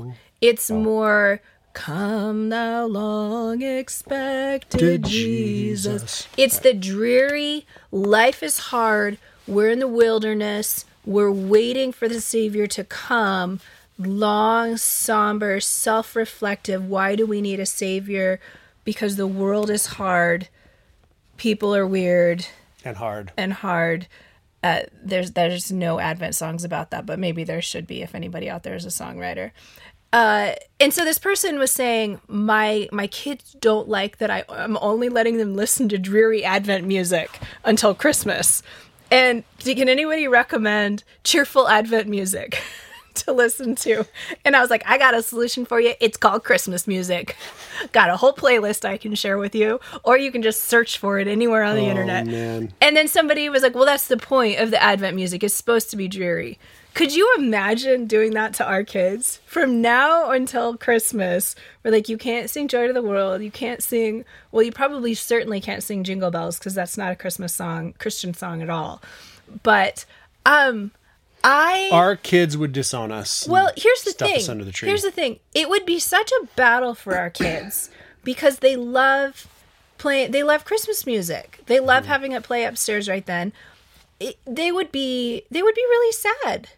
[0.06, 0.14] no.
[0.40, 0.80] It's oh.
[0.80, 1.42] more
[1.74, 5.94] come thou long expected Jesus.
[6.04, 6.28] Jesus.
[6.38, 9.18] It's the dreary life is hard.
[9.48, 10.86] We're in the wilderness.
[11.06, 13.60] We're waiting for the Savior to come.
[13.98, 16.88] Long, somber, self reflective.
[16.88, 18.40] Why do we need a Savior?
[18.84, 20.48] Because the world is hard.
[21.38, 22.46] People are weird
[22.84, 23.32] And hard.
[23.38, 24.08] and hard.
[24.62, 28.50] Uh, there's there's no Advent songs about that, but maybe there should be if anybody
[28.50, 29.52] out there is a songwriter.
[30.14, 34.78] Uh, and so this person was saying, my my kids don't like that I am
[34.80, 38.62] only letting them listen to dreary Advent music until Christmas.
[39.12, 42.62] And can anybody recommend cheerful Advent music
[43.26, 44.06] to listen to?
[44.46, 45.94] And I was like, I got a solution for you.
[46.00, 47.36] It's called Christmas music.
[47.92, 51.20] Got a whole playlist I can share with you, or you can just search for
[51.20, 52.28] it anywhere on the internet.
[52.28, 52.74] Oh, man.
[52.82, 55.44] And then somebody was like, "Well, that's the point of the Advent music.
[55.44, 56.60] It's supposed to be dreary."
[56.94, 61.56] Could you imagine doing that to our kids from now until Christmas?
[61.82, 64.26] Where like you can't sing "Joy to the World," you can't sing.
[64.52, 68.34] Well, you probably certainly can't sing "Jingle Bells" because that's not a Christmas song, Christian
[68.34, 69.02] song at all.
[69.64, 70.06] But
[70.46, 70.92] um,
[71.44, 73.48] I Our kids would disown us.
[73.48, 74.50] well, here's the thing.
[74.50, 74.88] under the tree.
[74.88, 75.40] Here's the thing.
[75.54, 77.90] It would be such a battle for our kids
[78.24, 79.48] because they love
[79.98, 80.32] playing.
[80.32, 81.62] They love Christmas music.
[81.66, 82.12] They love mm-hmm.
[82.12, 83.52] having it play upstairs right then.
[84.20, 85.44] It, they would be.
[85.52, 86.70] They would be really sad.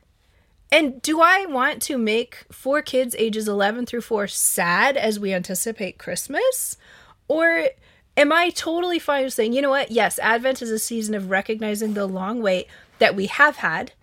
[0.72, 5.34] And do I want to make four kids ages 11 through 4 sad as we
[5.34, 6.76] anticipate Christmas?
[7.28, 7.70] Or
[8.18, 9.92] am I totally fine with saying, you know what?
[9.92, 12.68] Yes, Advent is a season of recognizing the long wait
[13.00, 13.94] that we have had,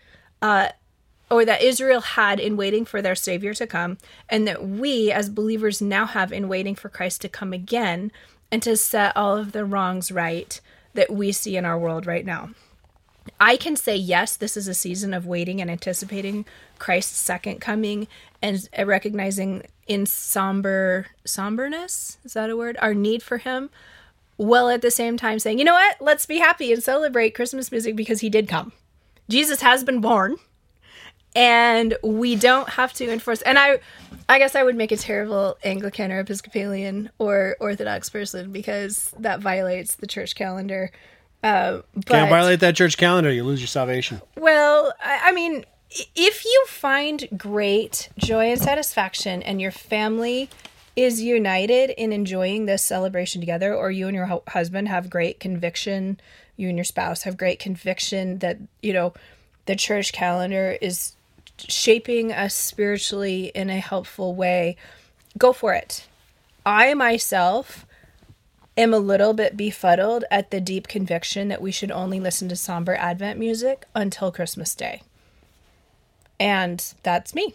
[0.42, 0.68] uh,
[1.30, 3.96] or that Israel had in waiting for their Savior to come,
[4.28, 8.12] and that we as believers now have in waiting for Christ to come again
[8.50, 10.60] and to set all of the wrongs right
[10.92, 12.50] that we see in our world right now.
[13.40, 16.44] I can say yes, this is a season of waiting and anticipating
[16.78, 18.08] Christ's second coming
[18.42, 22.76] and recognizing in somber somberness, is that a word?
[22.80, 23.70] Our need for him.
[24.36, 25.96] While at the same time saying, you know what?
[26.00, 28.72] Let's be happy and celebrate Christmas music because he did come.
[29.32, 30.36] Jesus has been born
[31.34, 33.80] and we don't have to enforce and I
[34.28, 39.40] I guess I would make a terrible Anglican or Episcopalian or Orthodox person because that
[39.40, 40.90] violates the church calendar.
[41.42, 43.32] Uh, but Can't violate that church calendar.
[43.32, 44.20] You lose your salvation.
[44.36, 45.64] well, I, I mean,
[46.14, 50.48] if you find great joy and satisfaction, and your family
[50.94, 55.40] is united in enjoying this celebration together, or you and your hu- husband have great
[55.40, 56.20] conviction,
[56.56, 59.12] you and your spouse have great conviction that you know
[59.66, 61.14] the church calendar is
[61.58, 64.76] shaping us spiritually in a helpful way,
[65.38, 66.06] go for it.
[66.66, 67.86] I myself
[68.76, 72.56] am a little bit befuddled at the deep conviction that we should only listen to
[72.56, 75.02] somber Advent music until Christmas Day.
[76.40, 77.54] And that's me.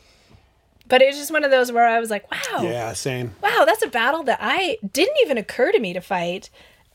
[0.87, 3.33] But it's just one of those where I was like, wow, Yeah, same.
[3.41, 6.49] wow, that's a battle that I didn't even occur to me to fight.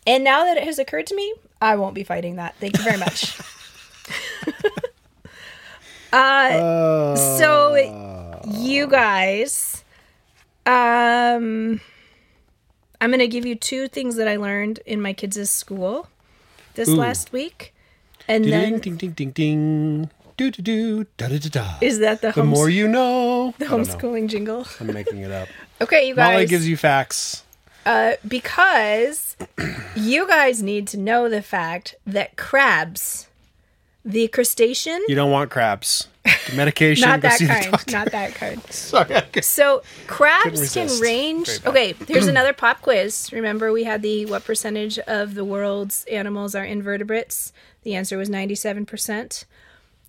[0.06, 2.56] And now that it has occurred to me, I won't be fighting that.
[2.56, 3.38] Thank you very much.
[6.12, 7.74] Uh, so
[8.46, 9.82] you guys
[10.66, 11.80] um
[13.00, 16.08] i'm gonna give you two things that i learned in my kids' school
[16.74, 16.96] this Ooh.
[16.96, 17.72] last week
[18.28, 20.10] and ding, then ding, ding, ding, ding.
[20.36, 21.04] Do, do, do.
[21.16, 21.74] Da, da, da, da.
[21.80, 23.54] is that the, the homes- more you know.
[23.58, 23.94] the don't know.
[23.94, 25.48] homeschooling jingle I'm making it up.
[25.80, 26.32] okay you guys.
[26.32, 27.42] Molly gives you facts.
[27.86, 29.36] Uh, because
[29.96, 33.28] you guys need to know the fact that crabs
[34.04, 36.08] the crustacean You don't want crabs.
[36.24, 37.08] The medication.
[37.08, 39.22] not that see the kind not that kind Sorry.
[39.42, 41.48] So crabs can range.
[41.66, 43.30] Okay, here's another pop quiz.
[43.32, 47.52] Remember, we had the what percentage of the world's animals are invertebrates?
[47.82, 49.44] The answer was 97%.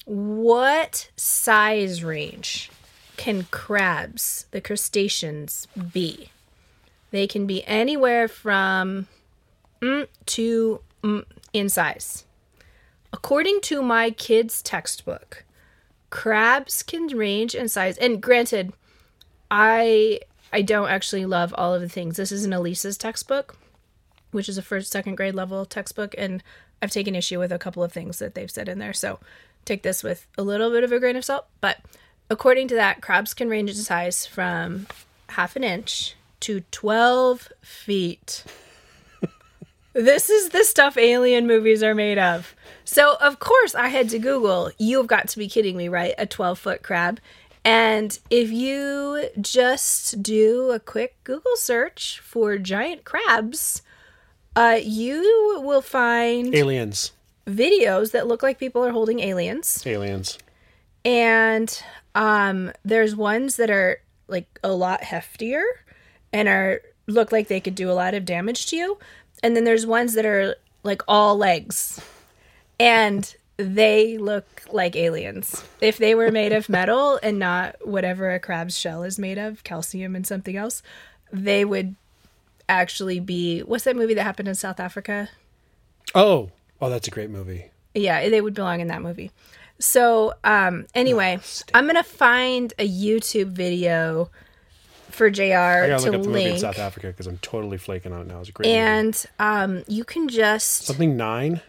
[0.05, 2.69] What size range
[3.17, 6.30] can crabs, the crustaceans, be?
[7.14, 9.07] They can be anywhere from
[9.80, 12.26] mm, to mm, in size.
[13.14, 15.45] According to my kids' textbook,
[16.09, 17.99] crabs can range in size.
[17.99, 18.74] And granted,
[19.51, 22.18] I I don't actually love all of the things.
[22.18, 23.57] This is an Elisa's textbook,
[24.32, 26.41] which is a first second grade level textbook, and
[26.82, 28.91] I've taken issue with a couple of things that they've said in there.
[28.91, 29.20] So
[29.66, 31.45] take this with a little bit of a grain of salt.
[31.61, 31.78] But
[32.32, 34.88] according to that, crabs can range in size from
[35.30, 38.44] half an inch to twelve feet.
[39.94, 42.56] This is the stuff alien movies are made of.
[42.84, 46.16] So, of course, I had to Google, you've got to be kidding me, right?
[46.18, 47.20] A 12 foot crab.
[47.64, 53.84] And if you just do a quick Google search for giant crabs,
[54.56, 57.12] uh, you will find Aliens.
[57.48, 59.84] videos that look like people are holding aliens.
[59.86, 60.39] Aliens.
[61.06, 61.84] And
[62.16, 65.64] um, there's ones that are like a lot heftier
[66.34, 68.98] and are look like they could do a lot of damage to you.
[69.42, 72.02] And then there's ones that are like all legs.
[72.80, 75.64] And they look like aliens.
[75.80, 79.64] If they were made of metal and not whatever a crab's shell is made of,
[79.64, 80.82] calcium and something else,
[81.32, 81.96] they would
[82.68, 85.30] actually be what's that movie that happened in South Africa?
[86.16, 86.50] Oh,
[86.82, 87.70] oh, that's a great movie.
[87.94, 89.32] Yeah, they would belong in that movie.
[89.80, 91.40] So, um, anyway,
[91.74, 94.30] I'm gonna find a YouTube video
[95.14, 95.43] for Jr.
[95.43, 98.11] I gotta to look up the movie in link, South Africa because I'm totally flaking
[98.14, 98.39] on it now.
[98.39, 98.78] It's a great movie.
[98.80, 100.86] and um, you can just.
[100.86, 101.61] Something nine.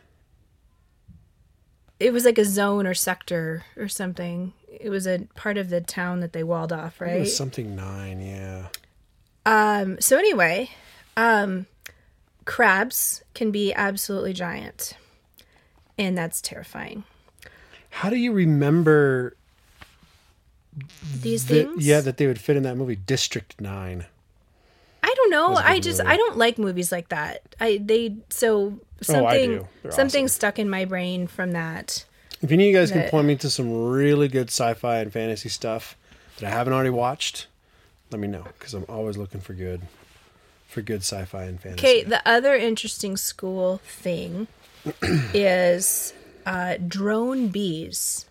[2.01, 4.53] It was like a zone or sector or something.
[4.69, 7.21] It was a part of the town that they walled off, It right?
[7.21, 8.21] was something nine.
[8.21, 8.67] Yeah.
[9.47, 10.71] Um, so anyway,
[11.17, 11.67] um,
[12.45, 14.97] crabs can be absolutely giant,
[15.97, 17.05] and that's terrifying.
[17.91, 19.37] How do you remember?
[21.21, 24.07] These that- things, yeah, that they would fit in that movie, District Nine.
[25.03, 25.55] I don't know.
[25.55, 26.11] I just movie.
[26.11, 27.43] I don't like movies like that.
[27.61, 29.69] I they so something Oh, I do.
[29.83, 30.35] They're something awesome.
[30.35, 32.05] stuck in my brain from that.
[32.43, 35.49] If any of you guys can point me to some really good sci-fi and fantasy
[35.49, 35.97] stuff
[36.39, 37.47] that I haven't already watched,
[38.11, 39.83] let me know because I'm always looking for good,
[40.67, 41.87] for good sci-fi and fantasy.
[41.87, 44.47] Okay, the other interesting school thing
[45.33, 46.13] is
[46.45, 48.27] uh, drone bees.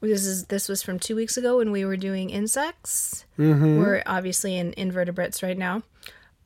[0.00, 3.24] This is this was from two weeks ago when we were doing insects.
[3.38, 3.78] Mm-hmm.
[3.78, 5.82] We're obviously in invertebrates right now.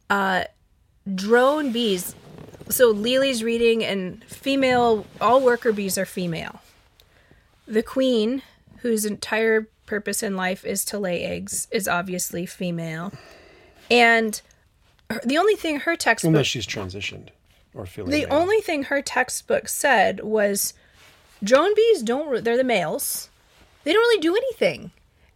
[0.09, 0.45] Uh,
[1.15, 2.15] drone bees.
[2.71, 5.07] So Lily's reading, and female.
[5.21, 6.61] All worker bees are female.
[7.67, 8.43] The queen,
[8.79, 13.13] whose entire purpose in life is to lay eggs, is obviously female.
[13.91, 14.41] And
[15.11, 17.29] her, the only thing her textbook unless she's transitioned
[17.75, 18.35] or feeling the male.
[18.35, 20.73] only thing her textbook said was
[21.45, 23.29] drone bees don't they're the males
[23.85, 24.91] they don't really do anything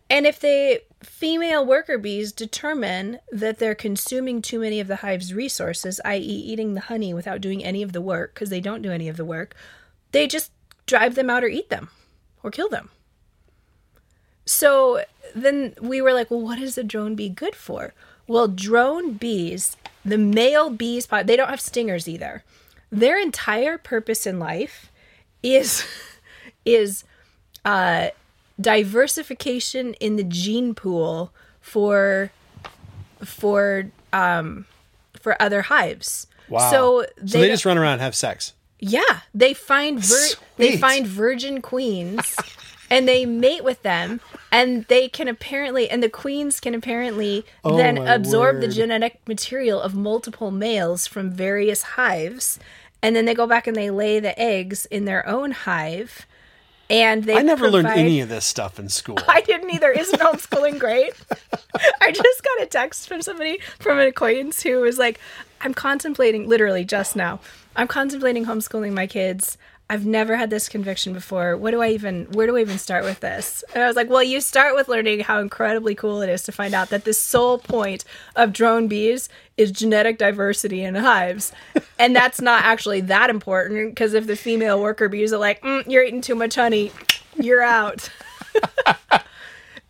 [0.09, 5.34] and if the female worker bees determine that they're consuming too many of the hive's
[5.34, 8.92] resources i.e eating the honey without doing any of the work because they don't do
[8.92, 9.55] any of the work
[10.12, 10.51] they just
[10.86, 11.88] drive them out or eat them
[12.42, 12.90] or kill them
[14.47, 15.03] so
[15.34, 17.92] then we were like, well, what is a drone bee good for?
[18.28, 22.44] Well, drone bees, the male bees, they don't have stingers either.
[22.90, 24.90] Their entire purpose in life
[25.42, 25.84] is
[26.64, 27.05] is
[27.64, 28.09] uh,
[28.61, 32.30] diversification in the gene pool for
[33.24, 34.66] for um,
[35.20, 36.26] for other hives.
[36.48, 36.70] Wow.
[36.70, 38.52] So they, so they just run around and have sex.
[38.78, 42.36] yeah, they find vir- they find virgin queens
[42.90, 44.20] and they mate with them
[44.52, 49.80] and they can apparently and the queens can apparently Oh, then absorb the genetic material
[49.80, 52.61] of multiple males from various hives
[53.02, 56.26] and then they go back and they lay the eggs in their own hive
[56.89, 59.18] and they I never learned any of this stuff in school.
[59.28, 59.91] I didn't either.
[59.91, 61.12] Isn't homeschooling great?
[62.01, 65.20] I just got a text from somebody from an acquaintance who was like,
[65.61, 67.41] I'm contemplating, literally just now,
[67.74, 69.59] I'm contemplating homeschooling my kids.
[69.89, 71.57] I've never had this conviction before.
[71.57, 73.62] What do I even, where do I even start with this?
[73.72, 76.53] And I was like, well, you start with learning how incredibly cool it is to
[76.53, 81.52] find out that the sole point of drone bees is genetic diversity in hives.
[81.98, 85.84] And that's not actually that important because if the female worker bees are like, mm,
[85.88, 86.92] you're eating too much honey,
[87.36, 88.11] you're out.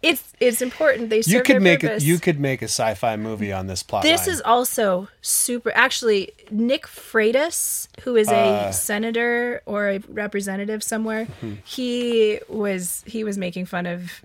[0.03, 1.11] it's it's important.
[1.11, 4.03] They serve you could make a, you could make a sci-fi movie on this plot.
[4.03, 4.35] This line.
[4.35, 5.73] is also super.
[5.75, 8.35] Actually, Nick Freitas, who is a
[8.69, 8.71] Uh.
[8.73, 11.55] senator or a representative somewhere, Hmm.
[11.65, 14.25] he was he was making fun of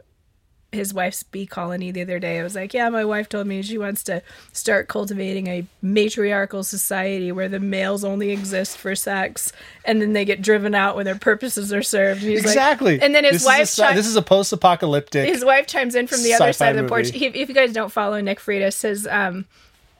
[0.72, 2.39] his wife's bee colony the other day.
[2.39, 4.22] I was like, yeah, my wife told me she wants to
[4.53, 9.51] start cultivating a matriarchal society where the males only exist for sex,
[9.84, 12.22] and then they get driven out when their purposes are served.
[12.22, 13.01] And he's like- exactly.
[13.01, 13.61] and then his this wife.
[13.63, 15.28] Is a, chi- this is a post-apocalyptic.
[15.28, 17.11] his wife chimes in from the other side of the porch.
[17.11, 19.45] He, if you guys don't follow Nick Freitas, says, um,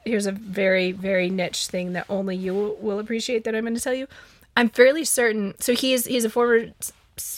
[0.06, 3.80] here's a very, very niche thing that only you will, appreciate that I'm going to
[3.80, 4.06] tell you.
[4.56, 5.54] I'm fairly certain.
[5.60, 6.66] So he's he's a former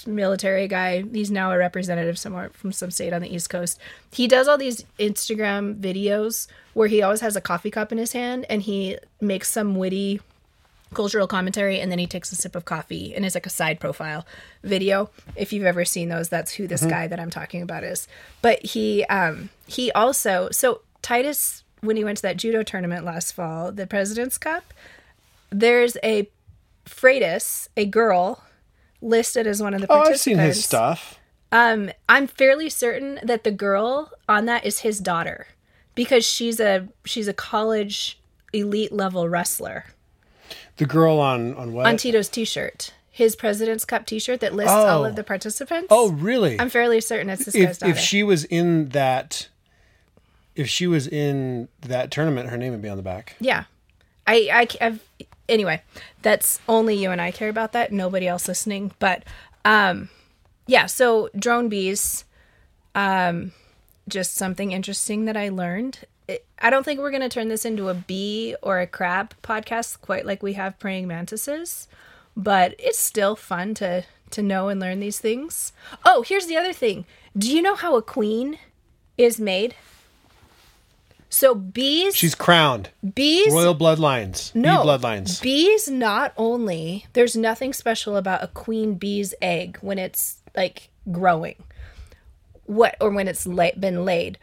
[0.06, 1.02] military guy.
[1.12, 3.78] He's now a representative somewhere from some state on the East Coast.
[4.10, 8.12] He does all these Instagram videos where he always has a coffee cup in his
[8.12, 10.20] hand and he makes some witty
[10.92, 13.80] cultural commentary and then he takes a sip of coffee and it's like a side
[13.80, 14.24] profile
[14.62, 18.06] video if you've ever seen those that's who this guy that i'm talking about is
[18.42, 23.32] but he um he also so titus when he went to that judo tournament last
[23.32, 24.72] fall the president's cup
[25.50, 26.28] there's a
[26.86, 28.44] freitas a girl
[29.04, 31.18] listed as one of the oh, participants I've seen his stuff.
[31.52, 35.46] Um, I'm fairly certain that the girl on that is his daughter
[35.94, 38.18] because she's a she's a college
[38.52, 39.84] elite level wrestler.
[40.78, 41.86] The girl on on what?
[41.86, 42.92] On Tito's t-shirt.
[43.10, 45.04] His President's Cup t-shirt that lists all Oh.
[45.04, 45.86] of the participants.
[45.90, 46.58] oh, really?
[46.58, 47.92] I'm fairly certain it's this guy's if daughter.
[47.92, 49.46] if she was in that,
[50.56, 53.36] if she was in that tournament, her name would be on the back.
[53.38, 53.64] Yeah.
[54.26, 55.00] I, I, I've,
[55.48, 55.82] anyway,
[56.22, 57.92] that's only you and I care about that.
[57.92, 58.92] Nobody else listening.
[58.98, 59.24] But,
[59.64, 60.08] um,
[60.66, 62.24] yeah, so drone bees,
[62.94, 63.52] um,
[64.08, 66.00] just something interesting that I learned.
[66.58, 70.00] I don't think we're going to turn this into a bee or a crab podcast
[70.00, 71.86] quite like we have praying mantises,
[72.34, 75.72] but it's still fun to, to know and learn these things.
[76.04, 77.04] Oh, here's the other thing.
[77.36, 78.58] Do you know how a queen
[79.18, 79.74] is made?
[81.34, 82.90] So bees She's crowned.
[83.14, 84.54] bees Royal bloodlines.
[84.54, 85.42] no Bee bloodlines.
[85.42, 91.56] bees not only there's nothing special about a queen bee's egg when it's like growing
[92.66, 94.38] what or when it's la- been laid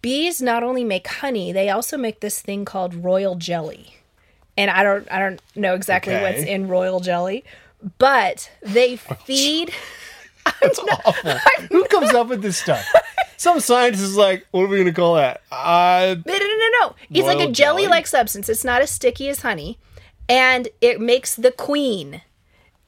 [0.00, 3.96] bees not only make honey they also make this thing called royal jelly
[4.56, 6.22] and i don't i don't know exactly Okay.
[6.22, 7.44] what's in royal jelly
[7.98, 9.72] but they oh, feed
[10.62, 11.32] That's awful.
[11.70, 12.86] Who comes up with this stuff?
[13.36, 15.42] Some scientist is like, what are we going to call that?
[15.50, 16.94] Uh, No, no, no, no.
[17.10, 17.86] It's like a jelly?
[17.88, 18.48] like substance.
[18.48, 19.78] It's not as sticky as honey.
[20.28, 22.22] And it makes the queen.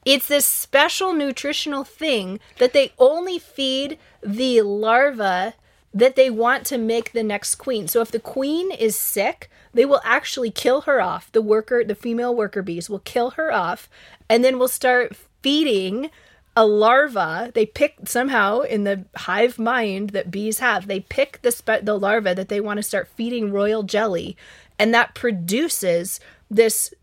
[0.05, 5.55] It's this special nutritional thing that they only feed the larva
[5.93, 7.87] that they want to make the next queen.
[7.87, 11.31] So if the queen is sick, they will actually kill her off.
[11.31, 13.89] The worker, the female worker bees will kill her off
[14.29, 16.09] and then will start feeding
[16.57, 21.51] a larva they pick somehow in the hive mind that bees have they pick the
[21.51, 24.37] spe- the larva that they want to start feeding royal jelly.
[24.79, 26.93] And that produces this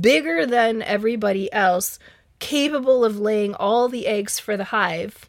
[0.00, 1.98] bigger than everybody else
[2.38, 5.28] capable of laying all the eggs for the hive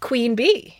[0.00, 0.78] queen bee.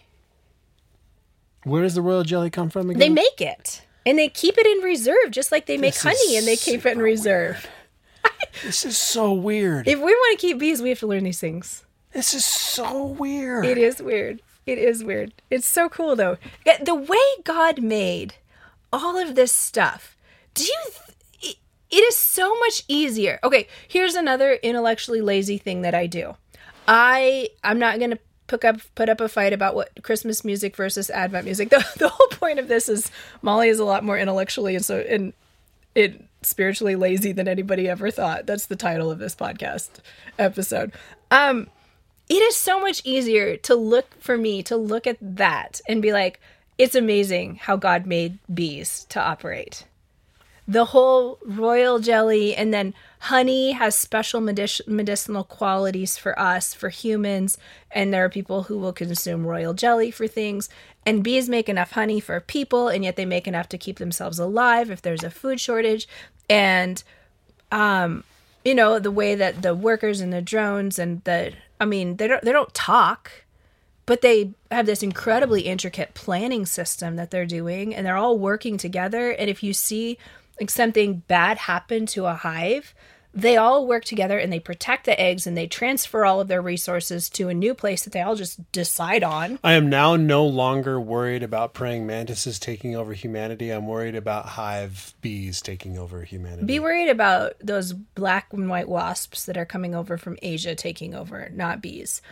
[1.65, 3.01] Where does the royal jelly come from again?
[3.01, 6.19] they make it and they keep it in reserve just like they make This is
[6.19, 7.67] honey and they keep it in reserve.
[8.65, 9.87] This is so weird.
[9.87, 11.85] if we want to keep bees we have to learn these things
[12.17, 13.67] this is so weird.
[13.67, 14.41] It is weird.
[14.65, 15.35] It is weird.
[15.51, 16.39] It's so cool though.
[16.83, 18.37] The way God made
[18.93, 20.17] all of this stuff.
[20.55, 20.75] Do you
[21.41, 21.57] th-
[21.91, 23.39] it- is so much easier.
[23.45, 26.37] Okay, here's another intellectually lazy thing that I do.
[26.89, 30.75] I I'm not going to put up put up a fight about what Christmas music
[30.75, 31.69] versus Advent music.
[31.71, 33.11] The, the whole point of this is
[33.43, 35.33] Molly is a lot more intellectually and so and
[35.95, 38.47] it spiritually lazy than anybody ever thought.
[38.47, 39.89] That's the title of this podcast
[40.39, 40.93] episode.
[41.31, 41.69] Um
[42.29, 46.13] it is so much easier to look for me to look at that and be
[46.13, 46.41] like
[46.79, 49.85] it's amazing how god made bees to operate.
[50.69, 56.89] The whole royal jelly and then honey has special medic- medicinal qualities for us for
[56.89, 57.57] humans.
[57.93, 60.69] And there are people who will consume royal jelly for things.
[61.07, 64.41] And bees make enough honey for people and yet they make enough to keep themselves
[64.41, 66.09] alive if there's a food shortage.
[66.51, 67.03] And
[67.71, 68.25] um,
[68.65, 72.29] you know the way that the workers and the drones and the I mean they
[72.29, 73.47] don't they don't talk
[74.07, 78.79] but they have this incredibly intricate planning system that they're doing and they're all working
[78.79, 79.31] together.
[79.31, 80.17] And if you see
[80.61, 82.95] like something bad happen to a hive
[83.37, 86.63] they all work together and they protect the eggs and they transfer all of their
[86.63, 90.47] resources to a new place that they all just decide on I am now no
[90.47, 93.71] longer worried about praying mantises taking over humanity.
[93.71, 96.65] I'm worried about hive bees taking over humanity.
[96.65, 101.15] be worried about those black and white wasps that are coming over from Asia taking
[101.15, 102.23] over, not bees.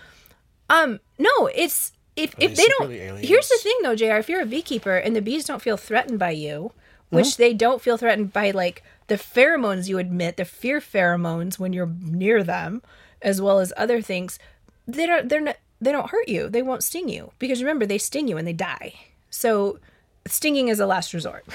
[0.71, 2.91] Um, no, it's if if they they don't.
[2.91, 3.29] aliens?
[3.29, 4.17] Here's the thing, though, Jr.
[4.17, 6.73] If you're a beekeeper and the bees don't feel threatened by you,
[7.15, 7.35] which uh-huh.
[7.39, 11.93] they don't feel threatened by, like the pheromones you emit, the fear pheromones when you're
[12.03, 12.83] near them,
[13.23, 14.39] as well as other things,
[14.87, 15.29] they don't.
[15.29, 15.57] They're not.
[15.81, 16.49] They don't hurt you.
[16.49, 18.95] They won't sting you because remember they sting you and they die.
[19.31, 19.79] So
[20.27, 21.45] stinging is a last resort.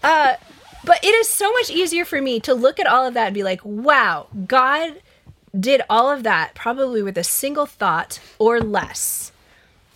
[0.00, 0.34] Uh,
[0.84, 3.34] but it is so much easier for me to look at all of that and
[3.34, 5.02] be like, wow, God
[5.58, 9.32] did all of that probably with a single thought or less.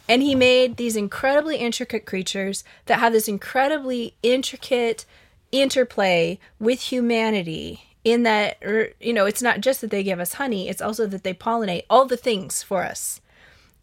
[0.09, 5.05] And he made these incredibly intricate creatures that have this incredibly intricate
[5.53, 10.35] interplay with humanity in that er, you know, it's not just that they give us
[10.35, 13.21] honey, it's also that they pollinate all the things for us.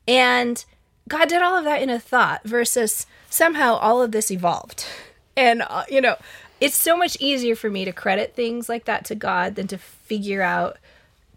[0.07, 0.63] And
[1.07, 4.85] God did all of that in a thought versus somehow all of this evolved.
[5.37, 6.17] And, uh, you know,
[6.59, 9.77] it's so much easier for me to credit things like that to God than to
[9.77, 10.77] figure out,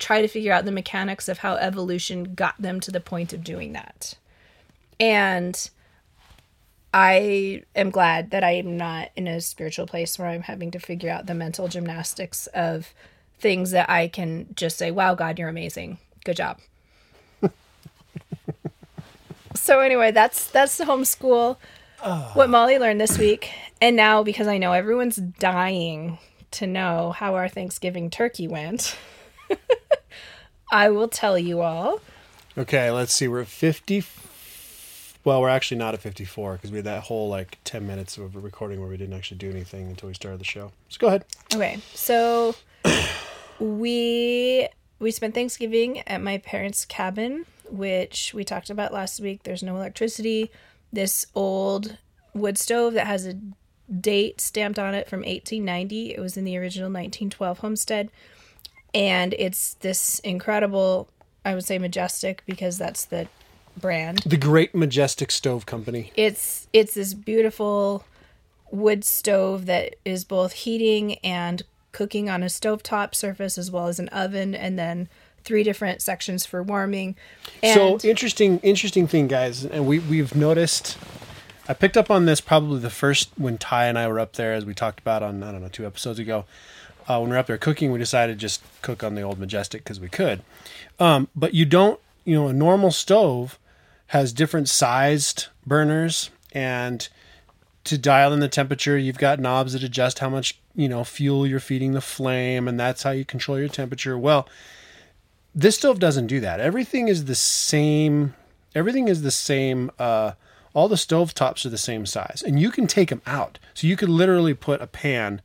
[0.01, 3.45] try to figure out the mechanics of how evolution got them to the point of
[3.45, 4.15] doing that.
[5.03, 5.69] And
[6.95, 10.79] I am glad that I am not in a spiritual place where I'm having to
[10.79, 12.95] figure out the mental gymnastics of
[13.41, 15.99] things that I can just say, wow, God, you're amazing.
[16.25, 16.61] Good job.
[19.57, 21.57] so anyway, that's that's the homeschool.
[22.35, 23.51] What Molly learned this week,
[23.81, 26.19] and now because I know everyone's dying
[26.53, 28.97] to know how our Thanksgiving turkey went,
[30.71, 32.01] I will tell you all.
[32.57, 33.27] Okay, let's see.
[33.27, 34.05] We're at 50.
[35.25, 38.43] Well, we're actually not at 54 because we had that whole like 10 minutes of
[38.43, 40.73] recording where we didn't actually do anything until we started the show.
[40.89, 41.25] So go ahead.
[41.55, 42.57] Okay, so
[43.61, 44.69] we
[44.99, 49.45] we spent Thanksgiving at my parents' cabin, which we talked about last week.
[49.45, 50.51] There's no electricity.
[50.93, 51.99] This old
[52.35, 53.39] wood stove that has a
[53.93, 56.15] date stamped on it from 1890.
[56.15, 58.11] It was in the original 1912 homestead.
[58.95, 61.09] And it's this incredible,
[61.45, 63.29] I would say majestic because that's the
[63.77, 64.21] brand.
[64.27, 66.13] The Great Majestic Stove Company.
[66.17, 68.05] It's it's this beautiful
[68.71, 71.63] wood stove that is both heating and
[71.93, 75.09] cooking on a stovetop surface as well as an oven and then
[75.45, 77.17] three different sections for warming.
[77.63, 80.97] And so interesting, interesting thing, guys, and we we've noticed.
[81.69, 84.53] I picked up on this probably the first when Ty and I were up there,
[84.53, 86.45] as we talked about on I don't know two episodes ago.
[87.09, 89.39] Uh, when we were up there cooking, we decided to just cook on the old
[89.39, 90.43] Majestic because we could.
[91.01, 93.59] Um, but you don't, you know, a normal stove
[94.13, 97.09] has different sized burners, and
[97.85, 101.47] to dial in the temperature, you've got knobs that adjust how much you know fuel
[101.47, 104.19] you're feeding the flame, and that's how you control your temperature.
[104.19, 104.47] Well,
[105.55, 106.61] this stove doesn't do that.
[106.61, 108.35] Everything is the same.
[108.75, 109.91] Everything is the same.
[109.99, 110.33] Uh,
[110.75, 113.59] all the stove tops are the same size, and you can take them out.
[113.73, 115.41] So you could literally put a pan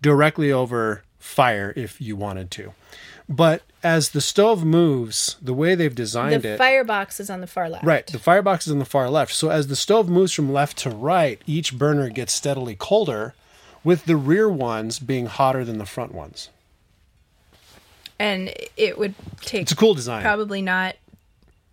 [0.00, 2.72] directly over fire if you wanted to.
[3.28, 7.46] But as the stove moves, the way they've designed the it, firebox is on the
[7.48, 7.84] far left.
[7.84, 9.34] right, the firebox is on the far left.
[9.34, 13.34] So as the stove moves from left to right, each burner gets steadily colder,
[13.82, 16.48] with the rear ones being hotter than the front ones.
[18.18, 20.22] And it would take It's a cool design.
[20.22, 20.96] probably not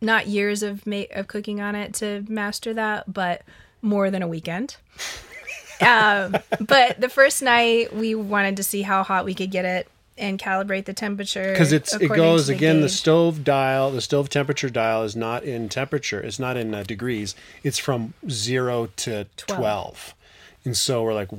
[0.01, 3.41] not years of ma- of cooking on it to master that, but
[3.81, 4.75] more than a weekend.
[5.83, 9.87] um, but the first night we wanted to see how hot we could get it
[10.17, 14.29] and calibrate the temperature because it's it goes to again the stove dial the stove
[14.29, 19.25] temperature dial is not in temperature it's not in uh, degrees it's from 0 to
[19.37, 19.57] 12.
[19.59, 20.13] Twelve.
[20.65, 21.29] and so we're like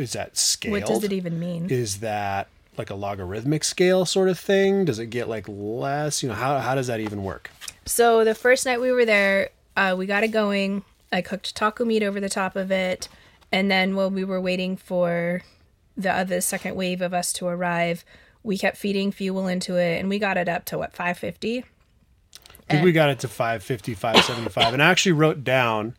[0.00, 1.70] is that scaled What does it even mean?
[1.70, 6.28] is that like a logarithmic scale sort of thing does it get like less you
[6.28, 7.50] know how, how does that even work
[7.86, 10.82] So the first night we were there, uh, we got it going.
[11.12, 13.08] I cooked taco meat over the top of it,
[13.54, 15.42] and then while we were waiting for
[15.96, 18.04] the other second wave of us to arrive,
[18.42, 21.64] we kept feeding fuel into it, and we got it up to what five fifty.
[22.68, 25.94] I think we got it to 550 575 and i actually wrote down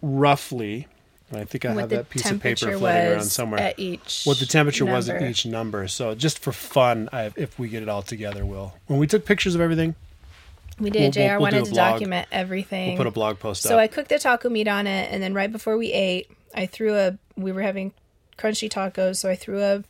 [0.00, 0.86] roughly
[1.28, 4.22] and i think i have that piece of paper floating around somewhere at each.
[4.24, 5.88] what the temperature was at each number.
[5.88, 9.24] So just for fun, I, if we get it all together, we'll when we took
[9.24, 9.96] pictures of everything,
[10.80, 11.00] We did.
[11.02, 11.20] we'll- Jr.
[11.32, 11.92] we'll wanted a to blog.
[11.92, 12.88] document everything.
[12.88, 13.72] we'll put a blog post So up.
[13.72, 16.66] So I cooked the taco meat on it, and then right before we ate, I
[16.66, 17.18] threw a.
[17.36, 17.92] We were having
[18.38, 19.84] crunchy tacos, so I threw a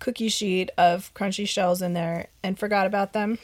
[0.00, 3.38] cookie sheet of crunchy shells in there and forgot about them,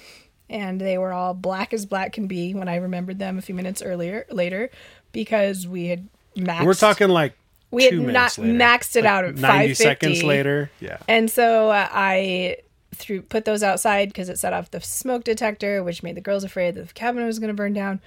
[0.50, 3.54] and they were all black as black can be when I remembered them a few
[3.54, 4.70] minutes earlier later
[5.12, 6.64] because we had maxed.
[6.64, 7.34] We're talking like
[7.70, 8.52] we had not later.
[8.54, 9.74] maxed it Like out at ninety 550.
[9.74, 10.70] seconds later.
[10.80, 12.56] Yeah, And so uh, I
[12.94, 16.44] threw put those outside because it set off the smoke detector, which made the girls
[16.44, 18.00] afraid that the cabin was going to burn down.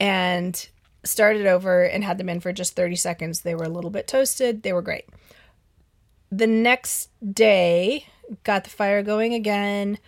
[0.00, 0.68] And
[1.04, 3.40] started over and had them in for just 30 seconds.
[3.40, 4.62] They were a little bit toasted.
[4.62, 5.06] They were great.
[6.30, 8.06] The next day,
[8.44, 9.98] got the fire going again.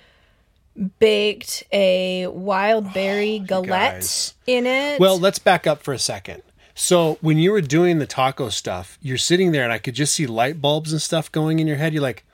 [0.99, 4.35] Baked a wild oh, berry galette guys.
[4.47, 5.01] in it.
[5.01, 6.43] Well, let's back up for a second.
[6.75, 10.15] So when you were doing the taco stuff, you're sitting there, and I could just
[10.15, 11.93] see light bulbs and stuff going in your head.
[11.93, 12.25] You're like,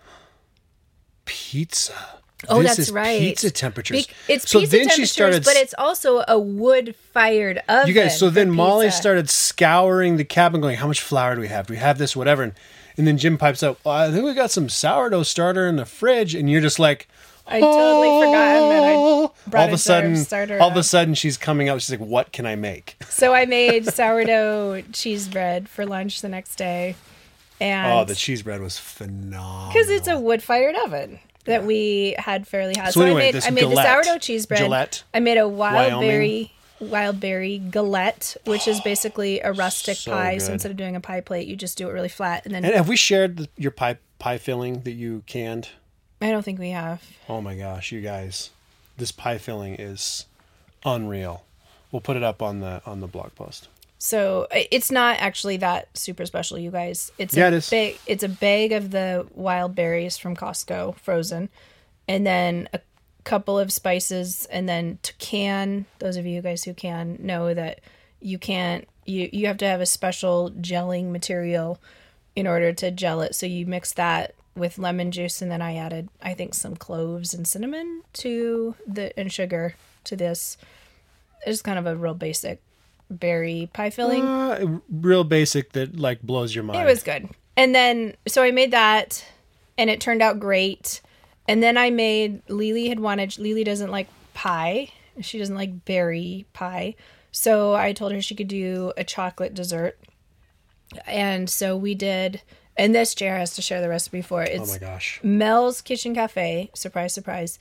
[1.27, 1.93] pizza.
[2.49, 3.19] Oh, This that's is right.
[3.21, 4.07] Pizza temperatures.
[4.07, 7.89] Be- it's so pizza then she temperatures, started but it's also a wood-fired oven.
[7.89, 9.01] You guys, so then Molly pizza.
[9.01, 11.67] started scouring the cabin, going, "How much flour do we have?
[11.67, 12.15] Do we have this?
[12.17, 12.53] Whatever." And,
[12.99, 15.87] and then Jim pipes up, well, "I think we got some sourdough starter in the
[15.87, 17.09] fridge," and you're just like,
[17.47, 20.83] I totally forgot that I "Oh." brought all of a sudden, starter all of a
[20.83, 21.81] sudden, she's coming up.
[21.81, 26.29] She's like, "What can I make?" So I made sourdough cheese bread for lunch the
[26.29, 26.97] next day,
[27.61, 29.69] Oh, the cheese bread was phenomenal.
[29.73, 32.93] because it's a wood-fired oven that we had fairly hot.
[32.93, 34.61] So So, anyway, I made this I made the sourdough cheese bread.
[34.61, 36.09] Gillette, I made a wild Wyoming.
[36.09, 40.39] berry wild berry galette, which is basically a rustic So pie.
[40.39, 42.65] So instead of doing a pie plate, you just do it really flat, and then
[42.65, 45.69] And have we shared the, your pie pie filling that you canned?
[46.21, 47.03] I don't think we have.
[47.29, 48.51] Oh my gosh, you guys,
[48.97, 50.27] this pie filling is
[50.85, 51.45] unreal.
[51.93, 53.69] We'll put it up on the on the blog post.
[53.99, 57.11] So it's not actually that super special, you guys.
[57.19, 57.71] It's Yeah, a it is.
[57.71, 57.99] big.
[58.07, 61.49] It's a bag of the wild berries from Costco, frozen,
[62.07, 62.81] and then a
[63.25, 67.81] couple of spices and then to can those of you guys who can know that
[68.21, 71.81] you can't you you have to have a special gelling material
[72.37, 75.75] in order to gel it so you mix that with lemon juice and then i
[75.75, 79.75] added i think some cloves and cinnamon to the and sugar
[80.05, 80.57] to this
[81.45, 82.61] it's kind of a real basic
[83.11, 86.81] berry pie filling Uh, real basic that like blows your mind.
[86.81, 87.29] it was good.
[87.57, 89.25] And then so I made that
[89.79, 91.01] and it turned out great.
[91.49, 94.91] And then I made Lily had wanted Lily doesn't like pie.
[95.21, 96.95] She doesn't like berry pie.
[97.31, 99.99] So I told her she could do a chocolate dessert.
[101.07, 102.43] And so we did
[102.77, 104.51] and this JR has to share the recipe for it.
[104.53, 105.21] Oh It's my gosh.
[105.23, 107.59] Mel's Kitchen Cafe, surprise, surprise,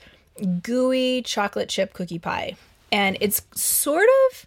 [0.62, 2.56] gooey chocolate chip cookie pie.
[2.92, 4.46] And it's sort of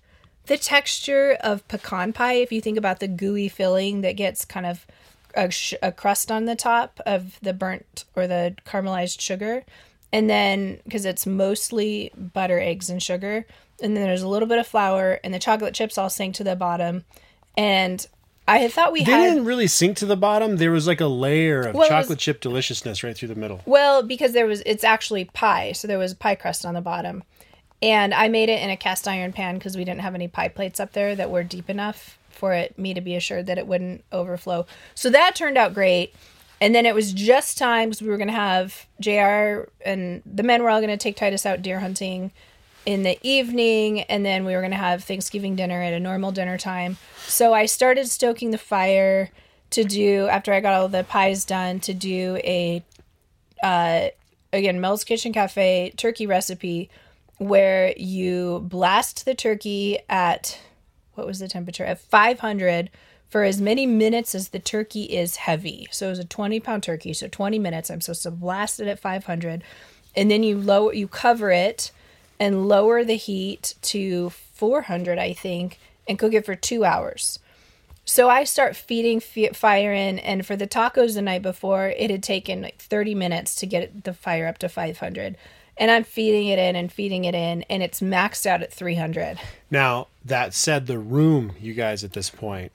[0.49, 4.67] the texture of pecan pie if you think about the gooey filling that gets kind
[4.67, 4.87] of
[5.35, 9.65] a, sh- a crust on the top of the burnt or the caramelized sugar.
[10.13, 13.45] And then, because it's mostly butter, eggs, and sugar.
[13.83, 16.45] And then there's a little bit of flour, and the chocolate chips all sink to
[16.45, 17.05] the bottom.
[17.59, 18.05] And
[18.49, 19.23] I had thought we They had.
[19.29, 20.57] didn't really sink to the bottom.
[20.57, 23.35] There was like a layer of Well, it was- chocolate chip deliciousness right through the
[23.35, 23.61] middle.
[23.67, 27.23] Well, because there was it's actually pie, so there was pie crust on the bottom.
[27.83, 30.49] And I made it in a cast iron pan because we didn't have any pie
[30.49, 33.67] plates up there that were deep enough for it me to be assured that it
[33.67, 34.67] wouldn't overflow.
[34.95, 36.15] So that turned out great.
[36.61, 40.43] And then it was just time because we were going to have JR and the
[40.43, 42.33] men were all going to take Titus out deer hunting
[42.85, 44.01] in the evening.
[44.03, 46.97] And then we were going to have Thanksgiving dinner at a normal dinner time.
[47.27, 49.31] So I started stoking the fire
[49.71, 52.83] to do, after I got all the pies done, to do a
[53.63, 54.09] uh,
[54.53, 56.89] again Mel's Kitchen Cafe turkey recipe
[57.39, 60.61] where you blast the turkey at
[61.15, 62.91] what was the temperature at 500
[63.29, 65.89] for as many minutes as the turkey is heavy.
[65.91, 67.91] So it was a 20 pound turkey, so 20 minutes.
[67.91, 69.63] I'm supposed to blast it at 500,
[70.17, 71.93] and then you lower you cover it
[72.41, 77.39] and lower the heat to 400, I think, and cook it for two hours.
[78.05, 82.11] So I start feeding fi- fire in, and for the tacos the night before, it
[82.11, 85.37] had taken like 30 minutes to get the fire up to 500.
[85.79, 89.39] And I'm feeding it in and feeding it in, and it's maxed out at 300.
[89.71, 92.73] Now, that said, the room, you guys, at this point,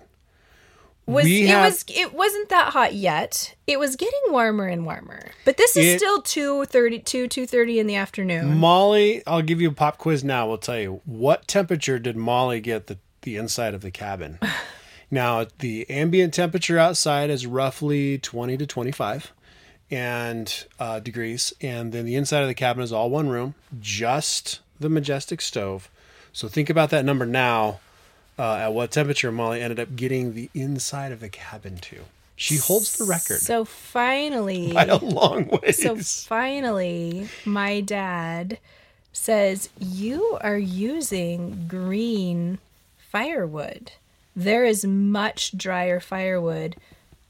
[1.06, 3.56] Was We it have- was it wasn't that hot yet.
[3.68, 7.96] It was getting warmer and warmer, but this is It- still 2:32, 2:30 in the
[7.96, 8.58] afternoon.
[8.58, 10.48] Molly, I'll give you a pop quiz now.
[10.48, 14.40] We'll tell you what temperature did Molly get the, the inside of the cabin?
[15.12, 19.34] now, the ambient temperature outside is roughly 20 to 25
[19.94, 24.60] and uh, degrees, and then the inside of the cabin is all one room, just
[24.80, 25.88] the majestic stove.
[26.32, 27.80] So think about that number now.
[28.38, 31.98] Uh, at what temperature Molly ended up getting the inside of the cabin to?
[32.36, 35.84] She holds the record So finally, by a long ways.
[35.84, 38.58] So finally, my dad
[39.12, 42.58] says, You are using green
[42.98, 43.92] firewood.
[44.36, 46.78] There is much drier firewood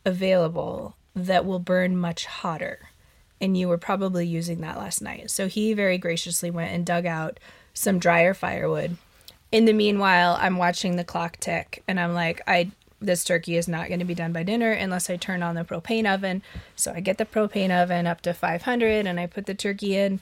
[0.05, 2.89] available that will burn much hotter.
[3.39, 5.29] And you were probably using that last night.
[5.29, 7.39] So he very graciously went and dug out
[7.73, 8.97] some drier firewood.
[9.51, 12.71] In the meanwhile, I'm watching the clock tick and I'm like, I
[13.03, 15.65] this turkey is not going to be done by dinner unless I turn on the
[15.65, 16.41] propane oven.
[16.75, 20.21] So I get the propane oven up to 500 and I put the turkey in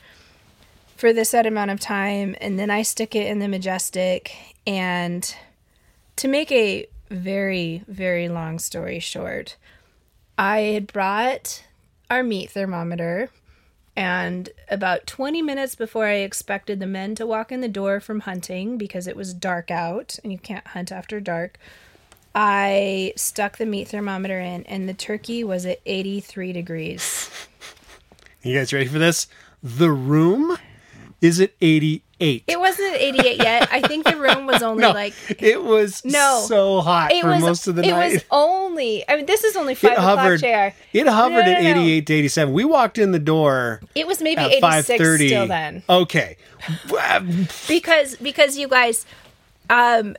[0.98, 4.36] for the set amount of time and then I stick it in the majestic
[4.66, 5.34] and
[6.16, 9.58] to make a very very long story short,
[10.38, 11.64] I had brought
[12.10, 13.30] our meat thermometer
[13.96, 18.22] and about 20 minutes before I expected the men to walk in the door from
[18.22, 21.58] hunting because it was dark out and you can't hunt after dark,
[22.34, 27.30] I stuck the meat thermometer in and the turkey was at 83 degrees.
[28.42, 29.28] You guys ready for this?
[29.62, 30.58] The room
[31.20, 31.52] is at
[32.22, 32.44] 88.
[32.48, 33.68] It wasn't 88 yet.
[33.72, 36.44] I think the room was only no, like it was No.
[36.48, 38.14] so hot it for was most of the it night.
[38.14, 40.40] was only I mean this is only 5 it o'clock hovered.
[40.40, 40.76] chair.
[40.94, 42.54] It hovered No, no, at 88 to 87.
[42.54, 45.84] We walked in the door It was maybe at 86 still then.
[45.90, 46.38] Okay.
[47.68, 49.06] because because you guys
[49.70, 50.16] um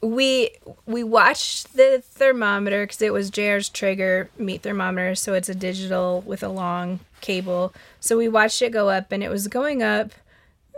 [0.00, 0.50] we
[0.86, 6.20] we watched the thermometer because it was JR's trigger meat thermometer, so it's a digital
[6.26, 7.72] with a long cable.
[8.00, 10.10] So we watched it go up, and it was going up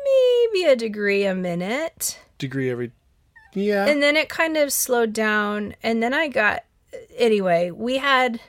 [0.06, 2.92] maybe a degree a minute, Degree every
[3.54, 3.86] Yeah.
[3.86, 5.74] and then it kind of slowed down.
[5.82, 6.64] And then I got
[7.16, 7.70] anyway.
[7.70, 8.40] We had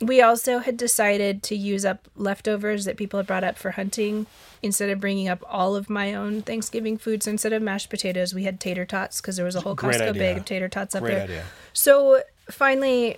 [0.00, 4.26] we also had decided to use up leftovers that people had brought up for hunting
[4.60, 7.22] instead of bringing up all of my own Thanksgiving food.
[7.22, 9.96] So instead of mashed potatoes, we had tater tots because there was a whole Great
[10.00, 10.22] Costco idea.
[10.22, 11.22] bag of tater tots up Great there.
[11.24, 11.44] idea.
[11.72, 13.16] So finally,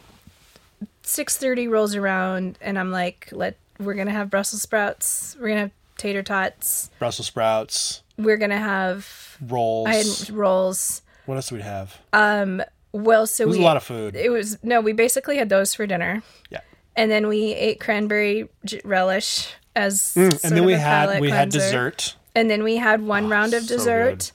[1.03, 5.37] six thirty rolls around, and I'm like, "Let we're gonna have Brussels sprouts.
[5.41, 6.91] We're gonna have tater tots.
[6.99, 9.89] Brussels sprouts, We're gonna have rolls.
[9.89, 11.03] I had rolls.
[11.27, 11.99] what else do we have?
[12.13, 12.63] Um.
[12.93, 14.15] Well, so it was we a lot of food.
[14.15, 16.61] it was no, we basically had those for dinner, yeah.
[16.95, 21.49] and then we ate cranberry j- relish as Mm, And then we had we had
[21.49, 22.15] dessert.
[22.37, 24.31] and then we had one round of Oh, so dessert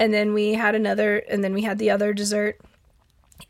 [0.00, 2.58] and then we had another and then we had the other dessert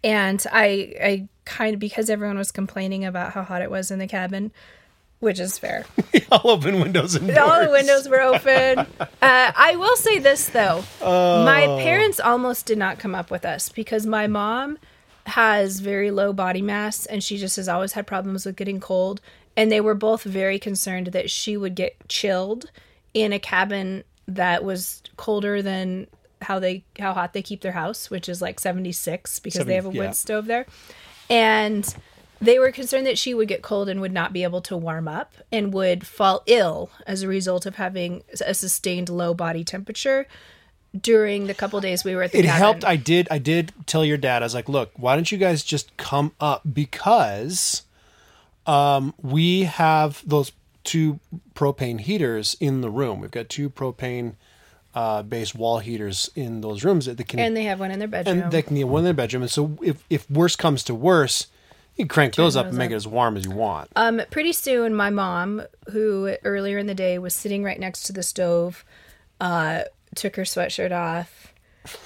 [0.04, 3.98] and i i kind of because everyone was complaining about how hot it was in
[3.98, 4.52] the cabin
[5.20, 5.84] which is fair
[6.32, 7.38] All open windows and doors.
[7.38, 11.78] all the windows were open uh, i will say this though my Oh.
[11.78, 14.78] parents almost did not come up with us because my mom
[15.26, 19.20] has very low body mass and she just has always had problems with getting cold
[19.56, 22.70] and they were both very concerned that she would get chilled
[23.14, 26.06] in a cabin that was colder than
[26.42, 29.84] how they how hot they keep their house which is like 76 because they have
[29.84, 30.10] a wood yeah.
[30.12, 30.64] stove there
[31.28, 31.94] and
[32.40, 35.06] they were concerned that she would get cold and would not be able to warm
[35.06, 40.26] up and would fall ill as a result of having a sustained low body temperature
[40.98, 42.58] during the couple days we were at the it cabin.
[42.58, 45.38] helped i did i did tell your dad i was like look why don't you
[45.38, 47.82] guys just come up because
[48.66, 50.50] um we have those
[50.82, 51.20] two
[51.54, 54.34] propane heaters in the room we've got two propane
[54.92, 58.00] uh based wall heaters in those rooms that they can and they have one in
[58.00, 58.40] their bedroom.
[58.40, 60.92] and they can get one in their bedroom and so if if worse comes to
[60.92, 61.46] worse
[62.00, 62.92] you crank those up and make up.
[62.92, 66.94] it as warm as you want Um, pretty soon, my mom, who earlier in the
[66.94, 68.84] day was sitting right next to the stove,
[69.40, 69.82] uh,
[70.14, 71.52] took her sweatshirt off,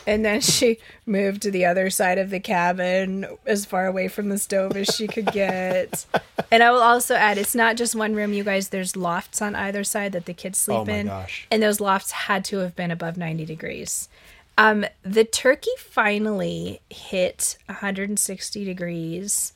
[0.07, 4.29] and then she moved to the other side of the cabin, as far away from
[4.29, 6.05] the stove as she could get.
[6.53, 8.69] And I will also add, it's not just one room, you guys.
[8.69, 11.47] There's lofts on either side that the kids sleep Oh my in, gosh.
[11.51, 14.09] and those lofts had to have been above 90 degrees.
[14.57, 19.53] Um, the turkey finally hit 160 degrees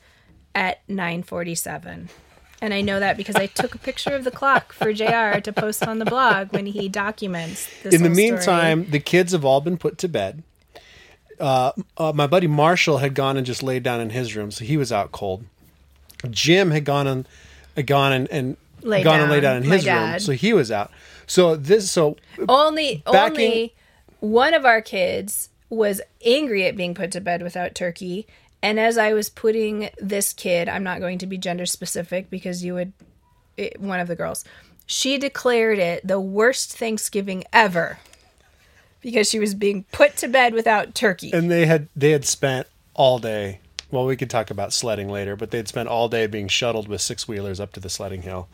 [0.55, 2.09] at 9:47.
[2.61, 5.53] And I know that because I took a picture of the clock for JR to
[5.53, 8.31] post on the blog when he documents this in the whole story.
[8.31, 10.43] meantime the kids have all been put to bed
[11.39, 14.65] uh, uh, my buddy marshall had gone and just laid down in his room so
[14.65, 15.45] he was out cold
[16.29, 17.25] jim had gone and
[17.77, 20.69] had gone and, and gone and laid down, down in his room so he was
[20.69, 20.91] out
[21.27, 22.17] so this so
[22.49, 23.73] only only
[24.19, 28.27] one of our kids was angry at being put to bed without turkey.
[28.61, 32.63] And as I was putting this kid, I'm not going to be gender specific because
[32.63, 32.93] you would
[33.57, 34.43] it, one of the girls.
[34.85, 37.99] She declared it the worst Thanksgiving ever
[39.01, 41.31] because she was being put to bed without turkey.
[41.31, 43.59] and they had they had spent all day
[43.91, 46.99] well we could talk about sledding later but they'd spent all day being shuttled with
[46.99, 48.49] six wheelers up to the sledding hill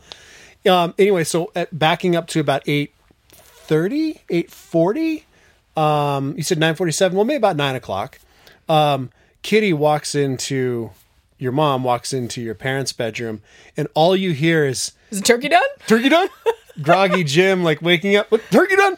[0.70, 7.24] um anyway so at, backing up to about 8.30 8.40 um you said 9.47 well
[7.24, 8.20] maybe about 9 o'clock
[8.68, 9.10] um
[9.46, 10.90] kitty walks into
[11.38, 13.40] your mom walks into your parents bedroom
[13.76, 15.62] and all you hear is Is the turkey done?
[15.86, 16.28] turkey done
[16.82, 18.96] groggy jim like waking up "What, turkey done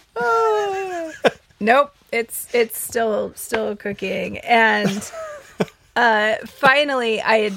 [1.61, 4.39] Nope, it's it's still still cooking.
[4.39, 5.11] And
[5.97, 7.53] uh finally I had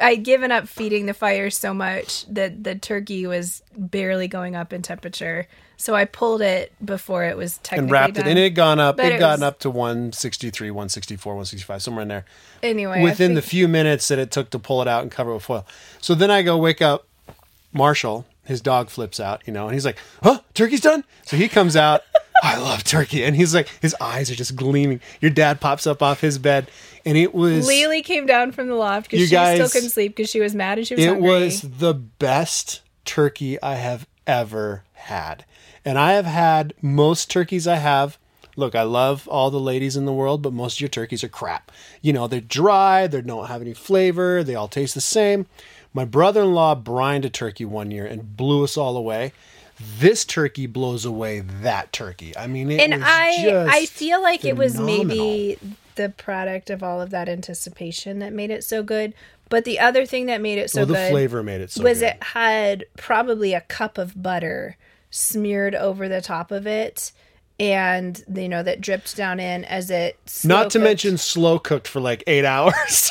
[0.00, 4.72] I'd given up feeding the fire so much that the turkey was barely going up
[4.72, 5.46] in temperature.
[5.80, 8.26] So I pulled it before it was technically and wrapped done.
[8.26, 10.70] it and it had gone up But it it had gotten was- up to 163
[10.72, 12.24] 164 165 somewhere in there
[12.62, 15.34] anyway, within the few minutes that it took to pull it out and cover it
[15.34, 15.64] with foil.
[16.00, 17.06] So then I go wake up
[17.72, 18.26] Marshall.
[18.44, 21.76] His dog flips out, you know, and he's like, "Huh, turkey's done." So he comes
[21.76, 22.02] out.
[22.42, 25.00] I love turkey, and he's like, his eyes are just gleaming.
[25.20, 26.70] Your dad pops up off his bed,
[27.04, 30.14] and it was Lily came down from the loft because she still guys- couldn't sleep
[30.16, 31.28] because she was mad and she was it hungry.
[31.28, 35.44] was the best turkey I have ever had.
[35.84, 38.18] And I have had most turkeys I have.
[38.56, 41.28] Look, I love all the ladies in the world, but most of your turkeys are
[41.28, 41.70] crap.
[42.02, 45.46] You know, they're dry, they don't have any flavor, they all taste the same.
[45.94, 49.32] My brother in law brined a turkey one year and blew us all away.
[49.98, 52.36] This turkey blows away that turkey.
[52.36, 55.56] I mean, it and I just I feel like it was maybe
[55.94, 59.14] the product of all of that anticipation that made it so good.
[59.48, 61.82] But the other thing that made it so well, the good flavor made it so
[61.82, 62.06] was good.
[62.06, 64.76] it had probably a cup of butter
[65.10, 67.12] smeared over the top of it
[67.60, 70.84] and you know that dripped down in as it Not to slow-cooked.
[70.84, 73.10] mention slow cooked for like eight hours.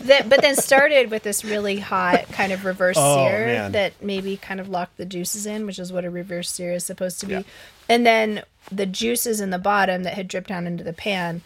[0.00, 3.72] that but then started with this really hot kind of reverse Oh, sear man.
[3.72, 6.84] that maybe kind of locked the juices in which is what a reverse sear is
[6.84, 7.42] supposed to be Yeah.
[7.88, 11.42] and then the juices in the bottom that had dripped down into the pan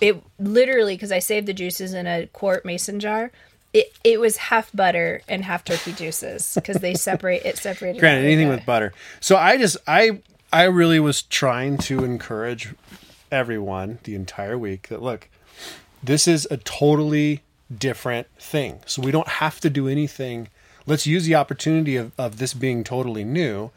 [0.00, 3.32] it literally because i saved the juices in a quart mason jar
[3.72, 8.24] it, it was half butter and half turkey juices because they separate it separated Granted,
[8.24, 8.92] anything with butter.
[9.20, 10.20] So I just I
[10.52, 12.74] I really was trying to encourage
[13.30, 15.28] everyone the entire week that look,
[16.02, 17.42] this is a totally
[17.76, 18.80] different thing.
[18.86, 20.48] So we don't have to do anything.
[20.86, 23.70] Let's use the opportunity of, of this being totally new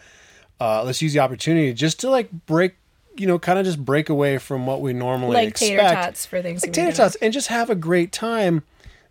[0.64, 2.76] uh, let's use the opportunity just to like break,
[3.18, 5.72] you know, kind of just break away from what we normally like expect.
[5.72, 6.86] tater tots for Thanksgiving.
[6.86, 8.64] like tater tots, and just have a great time,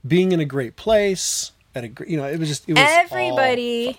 [0.06, 2.84] being in a great place at a, gr- you know, it was just it was
[2.84, 3.98] Everybody,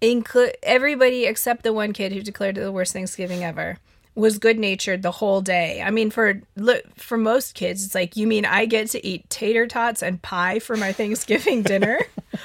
[0.00, 3.78] include everybody except the one kid who declared it the worst Thanksgiving ever,
[4.14, 5.82] was good natured the whole day.
[5.82, 9.28] I mean, for look for most kids, it's like you mean I get to eat
[9.30, 12.00] tater tots and pie for my Thanksgiving dinner?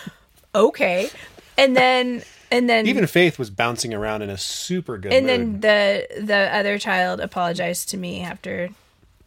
[0.56, 1.10] okay,
[1.58, 5.62] and then and then even Faith was bouncing around in a super good and mood.
[5.62, 8.70] then the the other child apologized to me after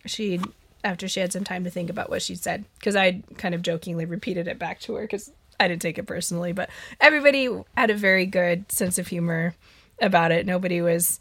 [0.07, 0.41] she
[0.89, 3.61] after she had some time to think about what she said because I kind of
[3.63, 5.31] jokingly repeated it back to her because
[5.61, 6.71] I didn't take it personally, but
[7.01, 9.55] everybody had a very good sense of humor
[10.01, 10.47] about it.
[10.47, 11.21] Nobody was,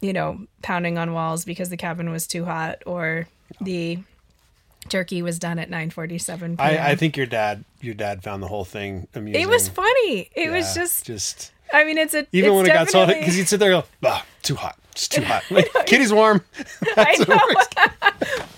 [0.00, 3.26] you know, pounding on walls because the cabin was too hot or
[3.60, 3.98] the
[4.88, 6.56] turkey was done at 9:47 p.m.
[6.58, 9.40] I, I think your dad your dad found the whole thing amusing.
[9.42, 10.30] it was funny.
[10.34, 13.34] It was just just I mean, it's a even it's when it got definitely- because
[13.34, 15.42] he'd sit there and go, ah, too hot, it's too hot.
[15.50, 16.42] Like, Kitty's warm.
[16.94, 17.88] That's I know.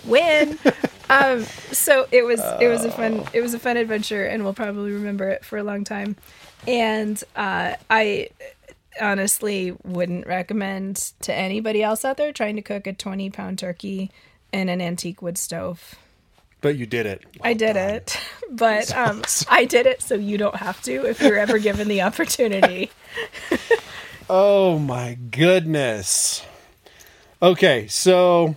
[0.08, 0.58] Win.
[1.10, 4.52] Um, so it was it was a fun it was a fun adventure, and we'll
[4.52, 6.16] probably remember it for a long time.
[6.66, 8.28] And uh, I
[9.00, 14.10] honestly wouldn't recommend to anybody else out there trying to cook a twenty pound turkey
[14.52, 15.94] in an antique wood stove.
[16.60, 17.24] But you did it.
[17.40, 21.38] I did it, but um, I did it so you don't have to if you're
[21.38, 22.90] ever given the opportunity.
[24.30, 26.44] Oh my goodness.
[27.40, 28.56] Okay, so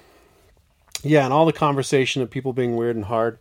[1.04, 3.40] yeah, and all the conversation of people being weird and hard.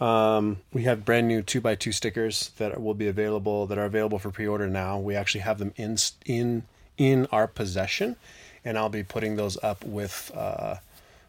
[0.00, 3.84] Um, we have brand new two by two stickers that will be available that are
[3.84, 4.98] available for pre order now.
[4.98, 6.64] We actually have them in in
[6.96, 8.16] in our possession,
[8.64, 10.76] and I'll be putting those up with uh,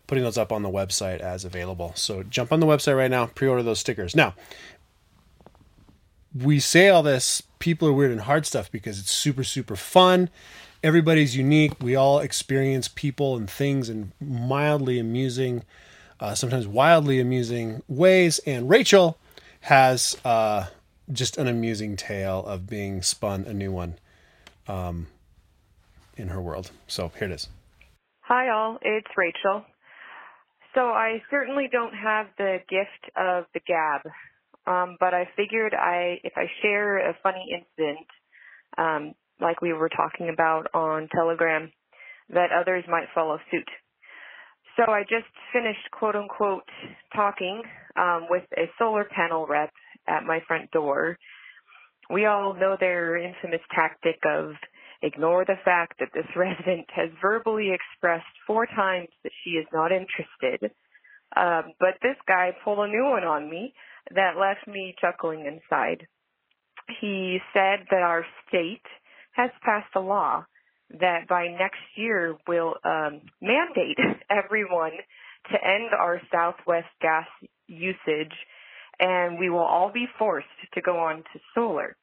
[0.07, 1.93] putting those up on the website as available.
[1.95, 4.15] So jump on the website right now, pre order those stickers.
[4.15, 4.33] Now
[6.35, 10.29] we say all this people are weird and hard stuff because it's super super fun
[10.85, 15.63] everybody's unique we all experience people and things in mildly amusing
[16.19, 19.17] uh, sometimes wildly amusing ways and rachel
[19.61, 20.65] has uh,
[21.11, 23.95] just an amusing tale of being spun a new one
[24.67, 25.07] um,
[26.15, 27.49] in her world so here it is
[28.27, 28.79] Hi, all.
[28.81, 29.63] It's Rachel.
[30.73, 34.01] So I certainly don't have the gift of the gab,
[34.65, 38.07] um, but I figured I, if I share a funny incident,
[38.79, 41.71] um, like we were talking about on Telegram,
[42.29, 43.69] that others might follow suit.
[44.75, 46.67] So I just finished quote unquote
[47.15, 47.61] talking
[47.95, 49.71] um, with a solar panel rep
[50.07, 51.17] at my front door.
[52.09, 54.51] We all know their infamous tactic of
[55.01, 59.91] ignore the fact that this resident has verbally expressed four times that she is not
[59.91, 60.71] interested.
[61.35, 63.73] Um, but this guy pulled a new one on me
[64.13, 66.05] that left me chuckling inside.
[67.01, 68.85] He said that our state
[69.35, 70.45] has passed a law
[70.99, 73.97] that by next year will um, mandate
[74.29, 74.91] everyone
[75.51, 77.27] to end our Southwest gas
[77.67, 78.33] usage,
[78.99, 81.95] and we will all be forced to go on to solar.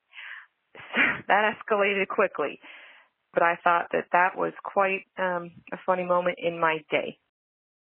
[1.28, 2.60] that escalated quickly,
[3.34, 7.18] but I thought that that was quite um, a funny moment in my day.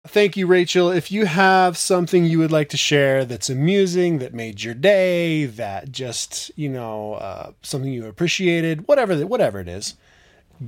[0.07, 0.89] Thank you, Rachel.
[0.89, 5.45] If you have something you would like to share that's amusing, that made your day,
[5.45, 9.95] that just you know uh, something you appreciated, whatever whatever it is,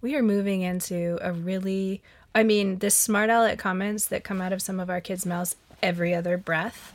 [0.00, 2.02] we are moving into a really."
[2.34, 5.56] I mean, the smart aleck comments that come out of some of our kids' mouths
[5.82, 6.92] every other breath,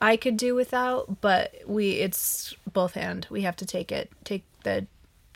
[0.00, 3.26] I could do without, but we it's both hand.
[3.30, 4.86] We have to take it, take the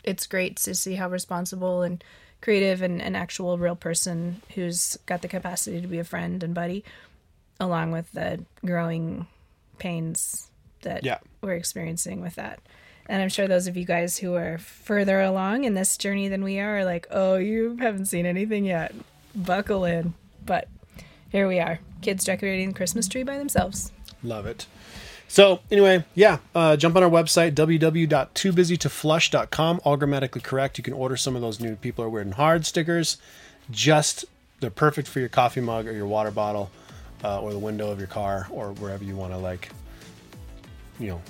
[0.03, 2.03] it's great to see how responsible and
[2.41, 6.53] creative and an actual real person who's got the capacity to be a friend and
[6.53, 6.83] buddy,
[7.59, 9.27] along with the growing
[9.77, 10.49] pains
[10.81, 11.17] that Yeah.
[11.41, 12.59] we're experiencing with that.
[13.09, 16.43] And I'm sure those of you guys who are further along in this journey than
[16.43, 18.93] we are are like, oh, you haven't seen anything yet.
[19.35, 20.13] Buckle in.
[20.45, 20.67] But
[21.29, 23.91] here we are, kids decorating the Christmas tree by themselves.
[24.21, 24.67] Love it.
[25.27, 29.81] So anyway, yeah, uh, jump on our website www.toobusytoflush.com.
[29.83, 30.77] All grammatically correct.
[30.77, 33.17] You can order some of those new people are wearing hard stickers.
[33.71, 34.25] Just
[34.59, 36.69] they're perfect for your coffee mug or your water bottle,
[37.23, 39.69] uh, or the window of your car or wherever you want to like,
[40.99, 41.21] you know,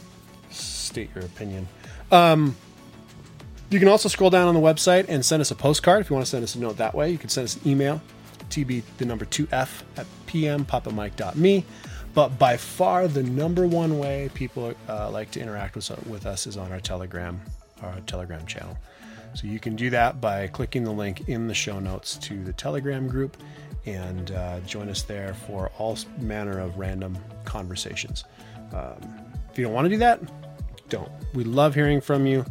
[0.49, 1.67] state your opinion.
[2.11, 2.55] Um,
[3.69, 6.15] you can also scroll down on the website and send us a postcard if you
[6.15, 7.11] want to send us a note that way.
[7.11, 8.01] You can send us an email,
[8.49, 11.65] tb the number 2f at pmpapamike.me.
[12.15, 16.47] But by far the number one way people uh, like to interact with, with us
[16.47, 17.39] is on our Telegram,
[17.83, 18.77] our Telegram channel.
[19.35, 22.53] So you can do that by clicking the link in the show notes to the
[22.53, 23.37] Telegram group
[23.85, 28.23] and uh, join us there for all manner of random conversations.
[28.73, 29.18] Um,
[29.59, 30.19] you don't want to do that,
[30.89, 31.11] don't.
[31.33, 32.45] We love hearing from you.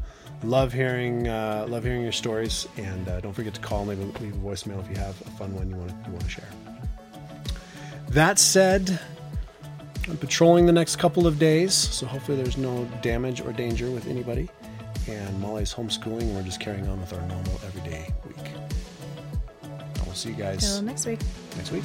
[0.45, 3.99] Love hearing, uh, love hearing your stories, and uh, don't forget to call and leave
[3.99, 6.23] a, leave a voicemail if you have a fun one you want to you want
[6.23, 6.49] to share.
[8.11, 9.01] That said,
[10.09, 14.07] I'm patrolling the next couple of days, so hopefully there's no damage or danger with
[14.07, 14.49] anybody.
[15.09, 18.53] And Molly's homeschooling, we're just carrying on with our normal everyday week.
[19.65, 21.19] I will see you guys Till next week.
[21.57, 21.85] next week.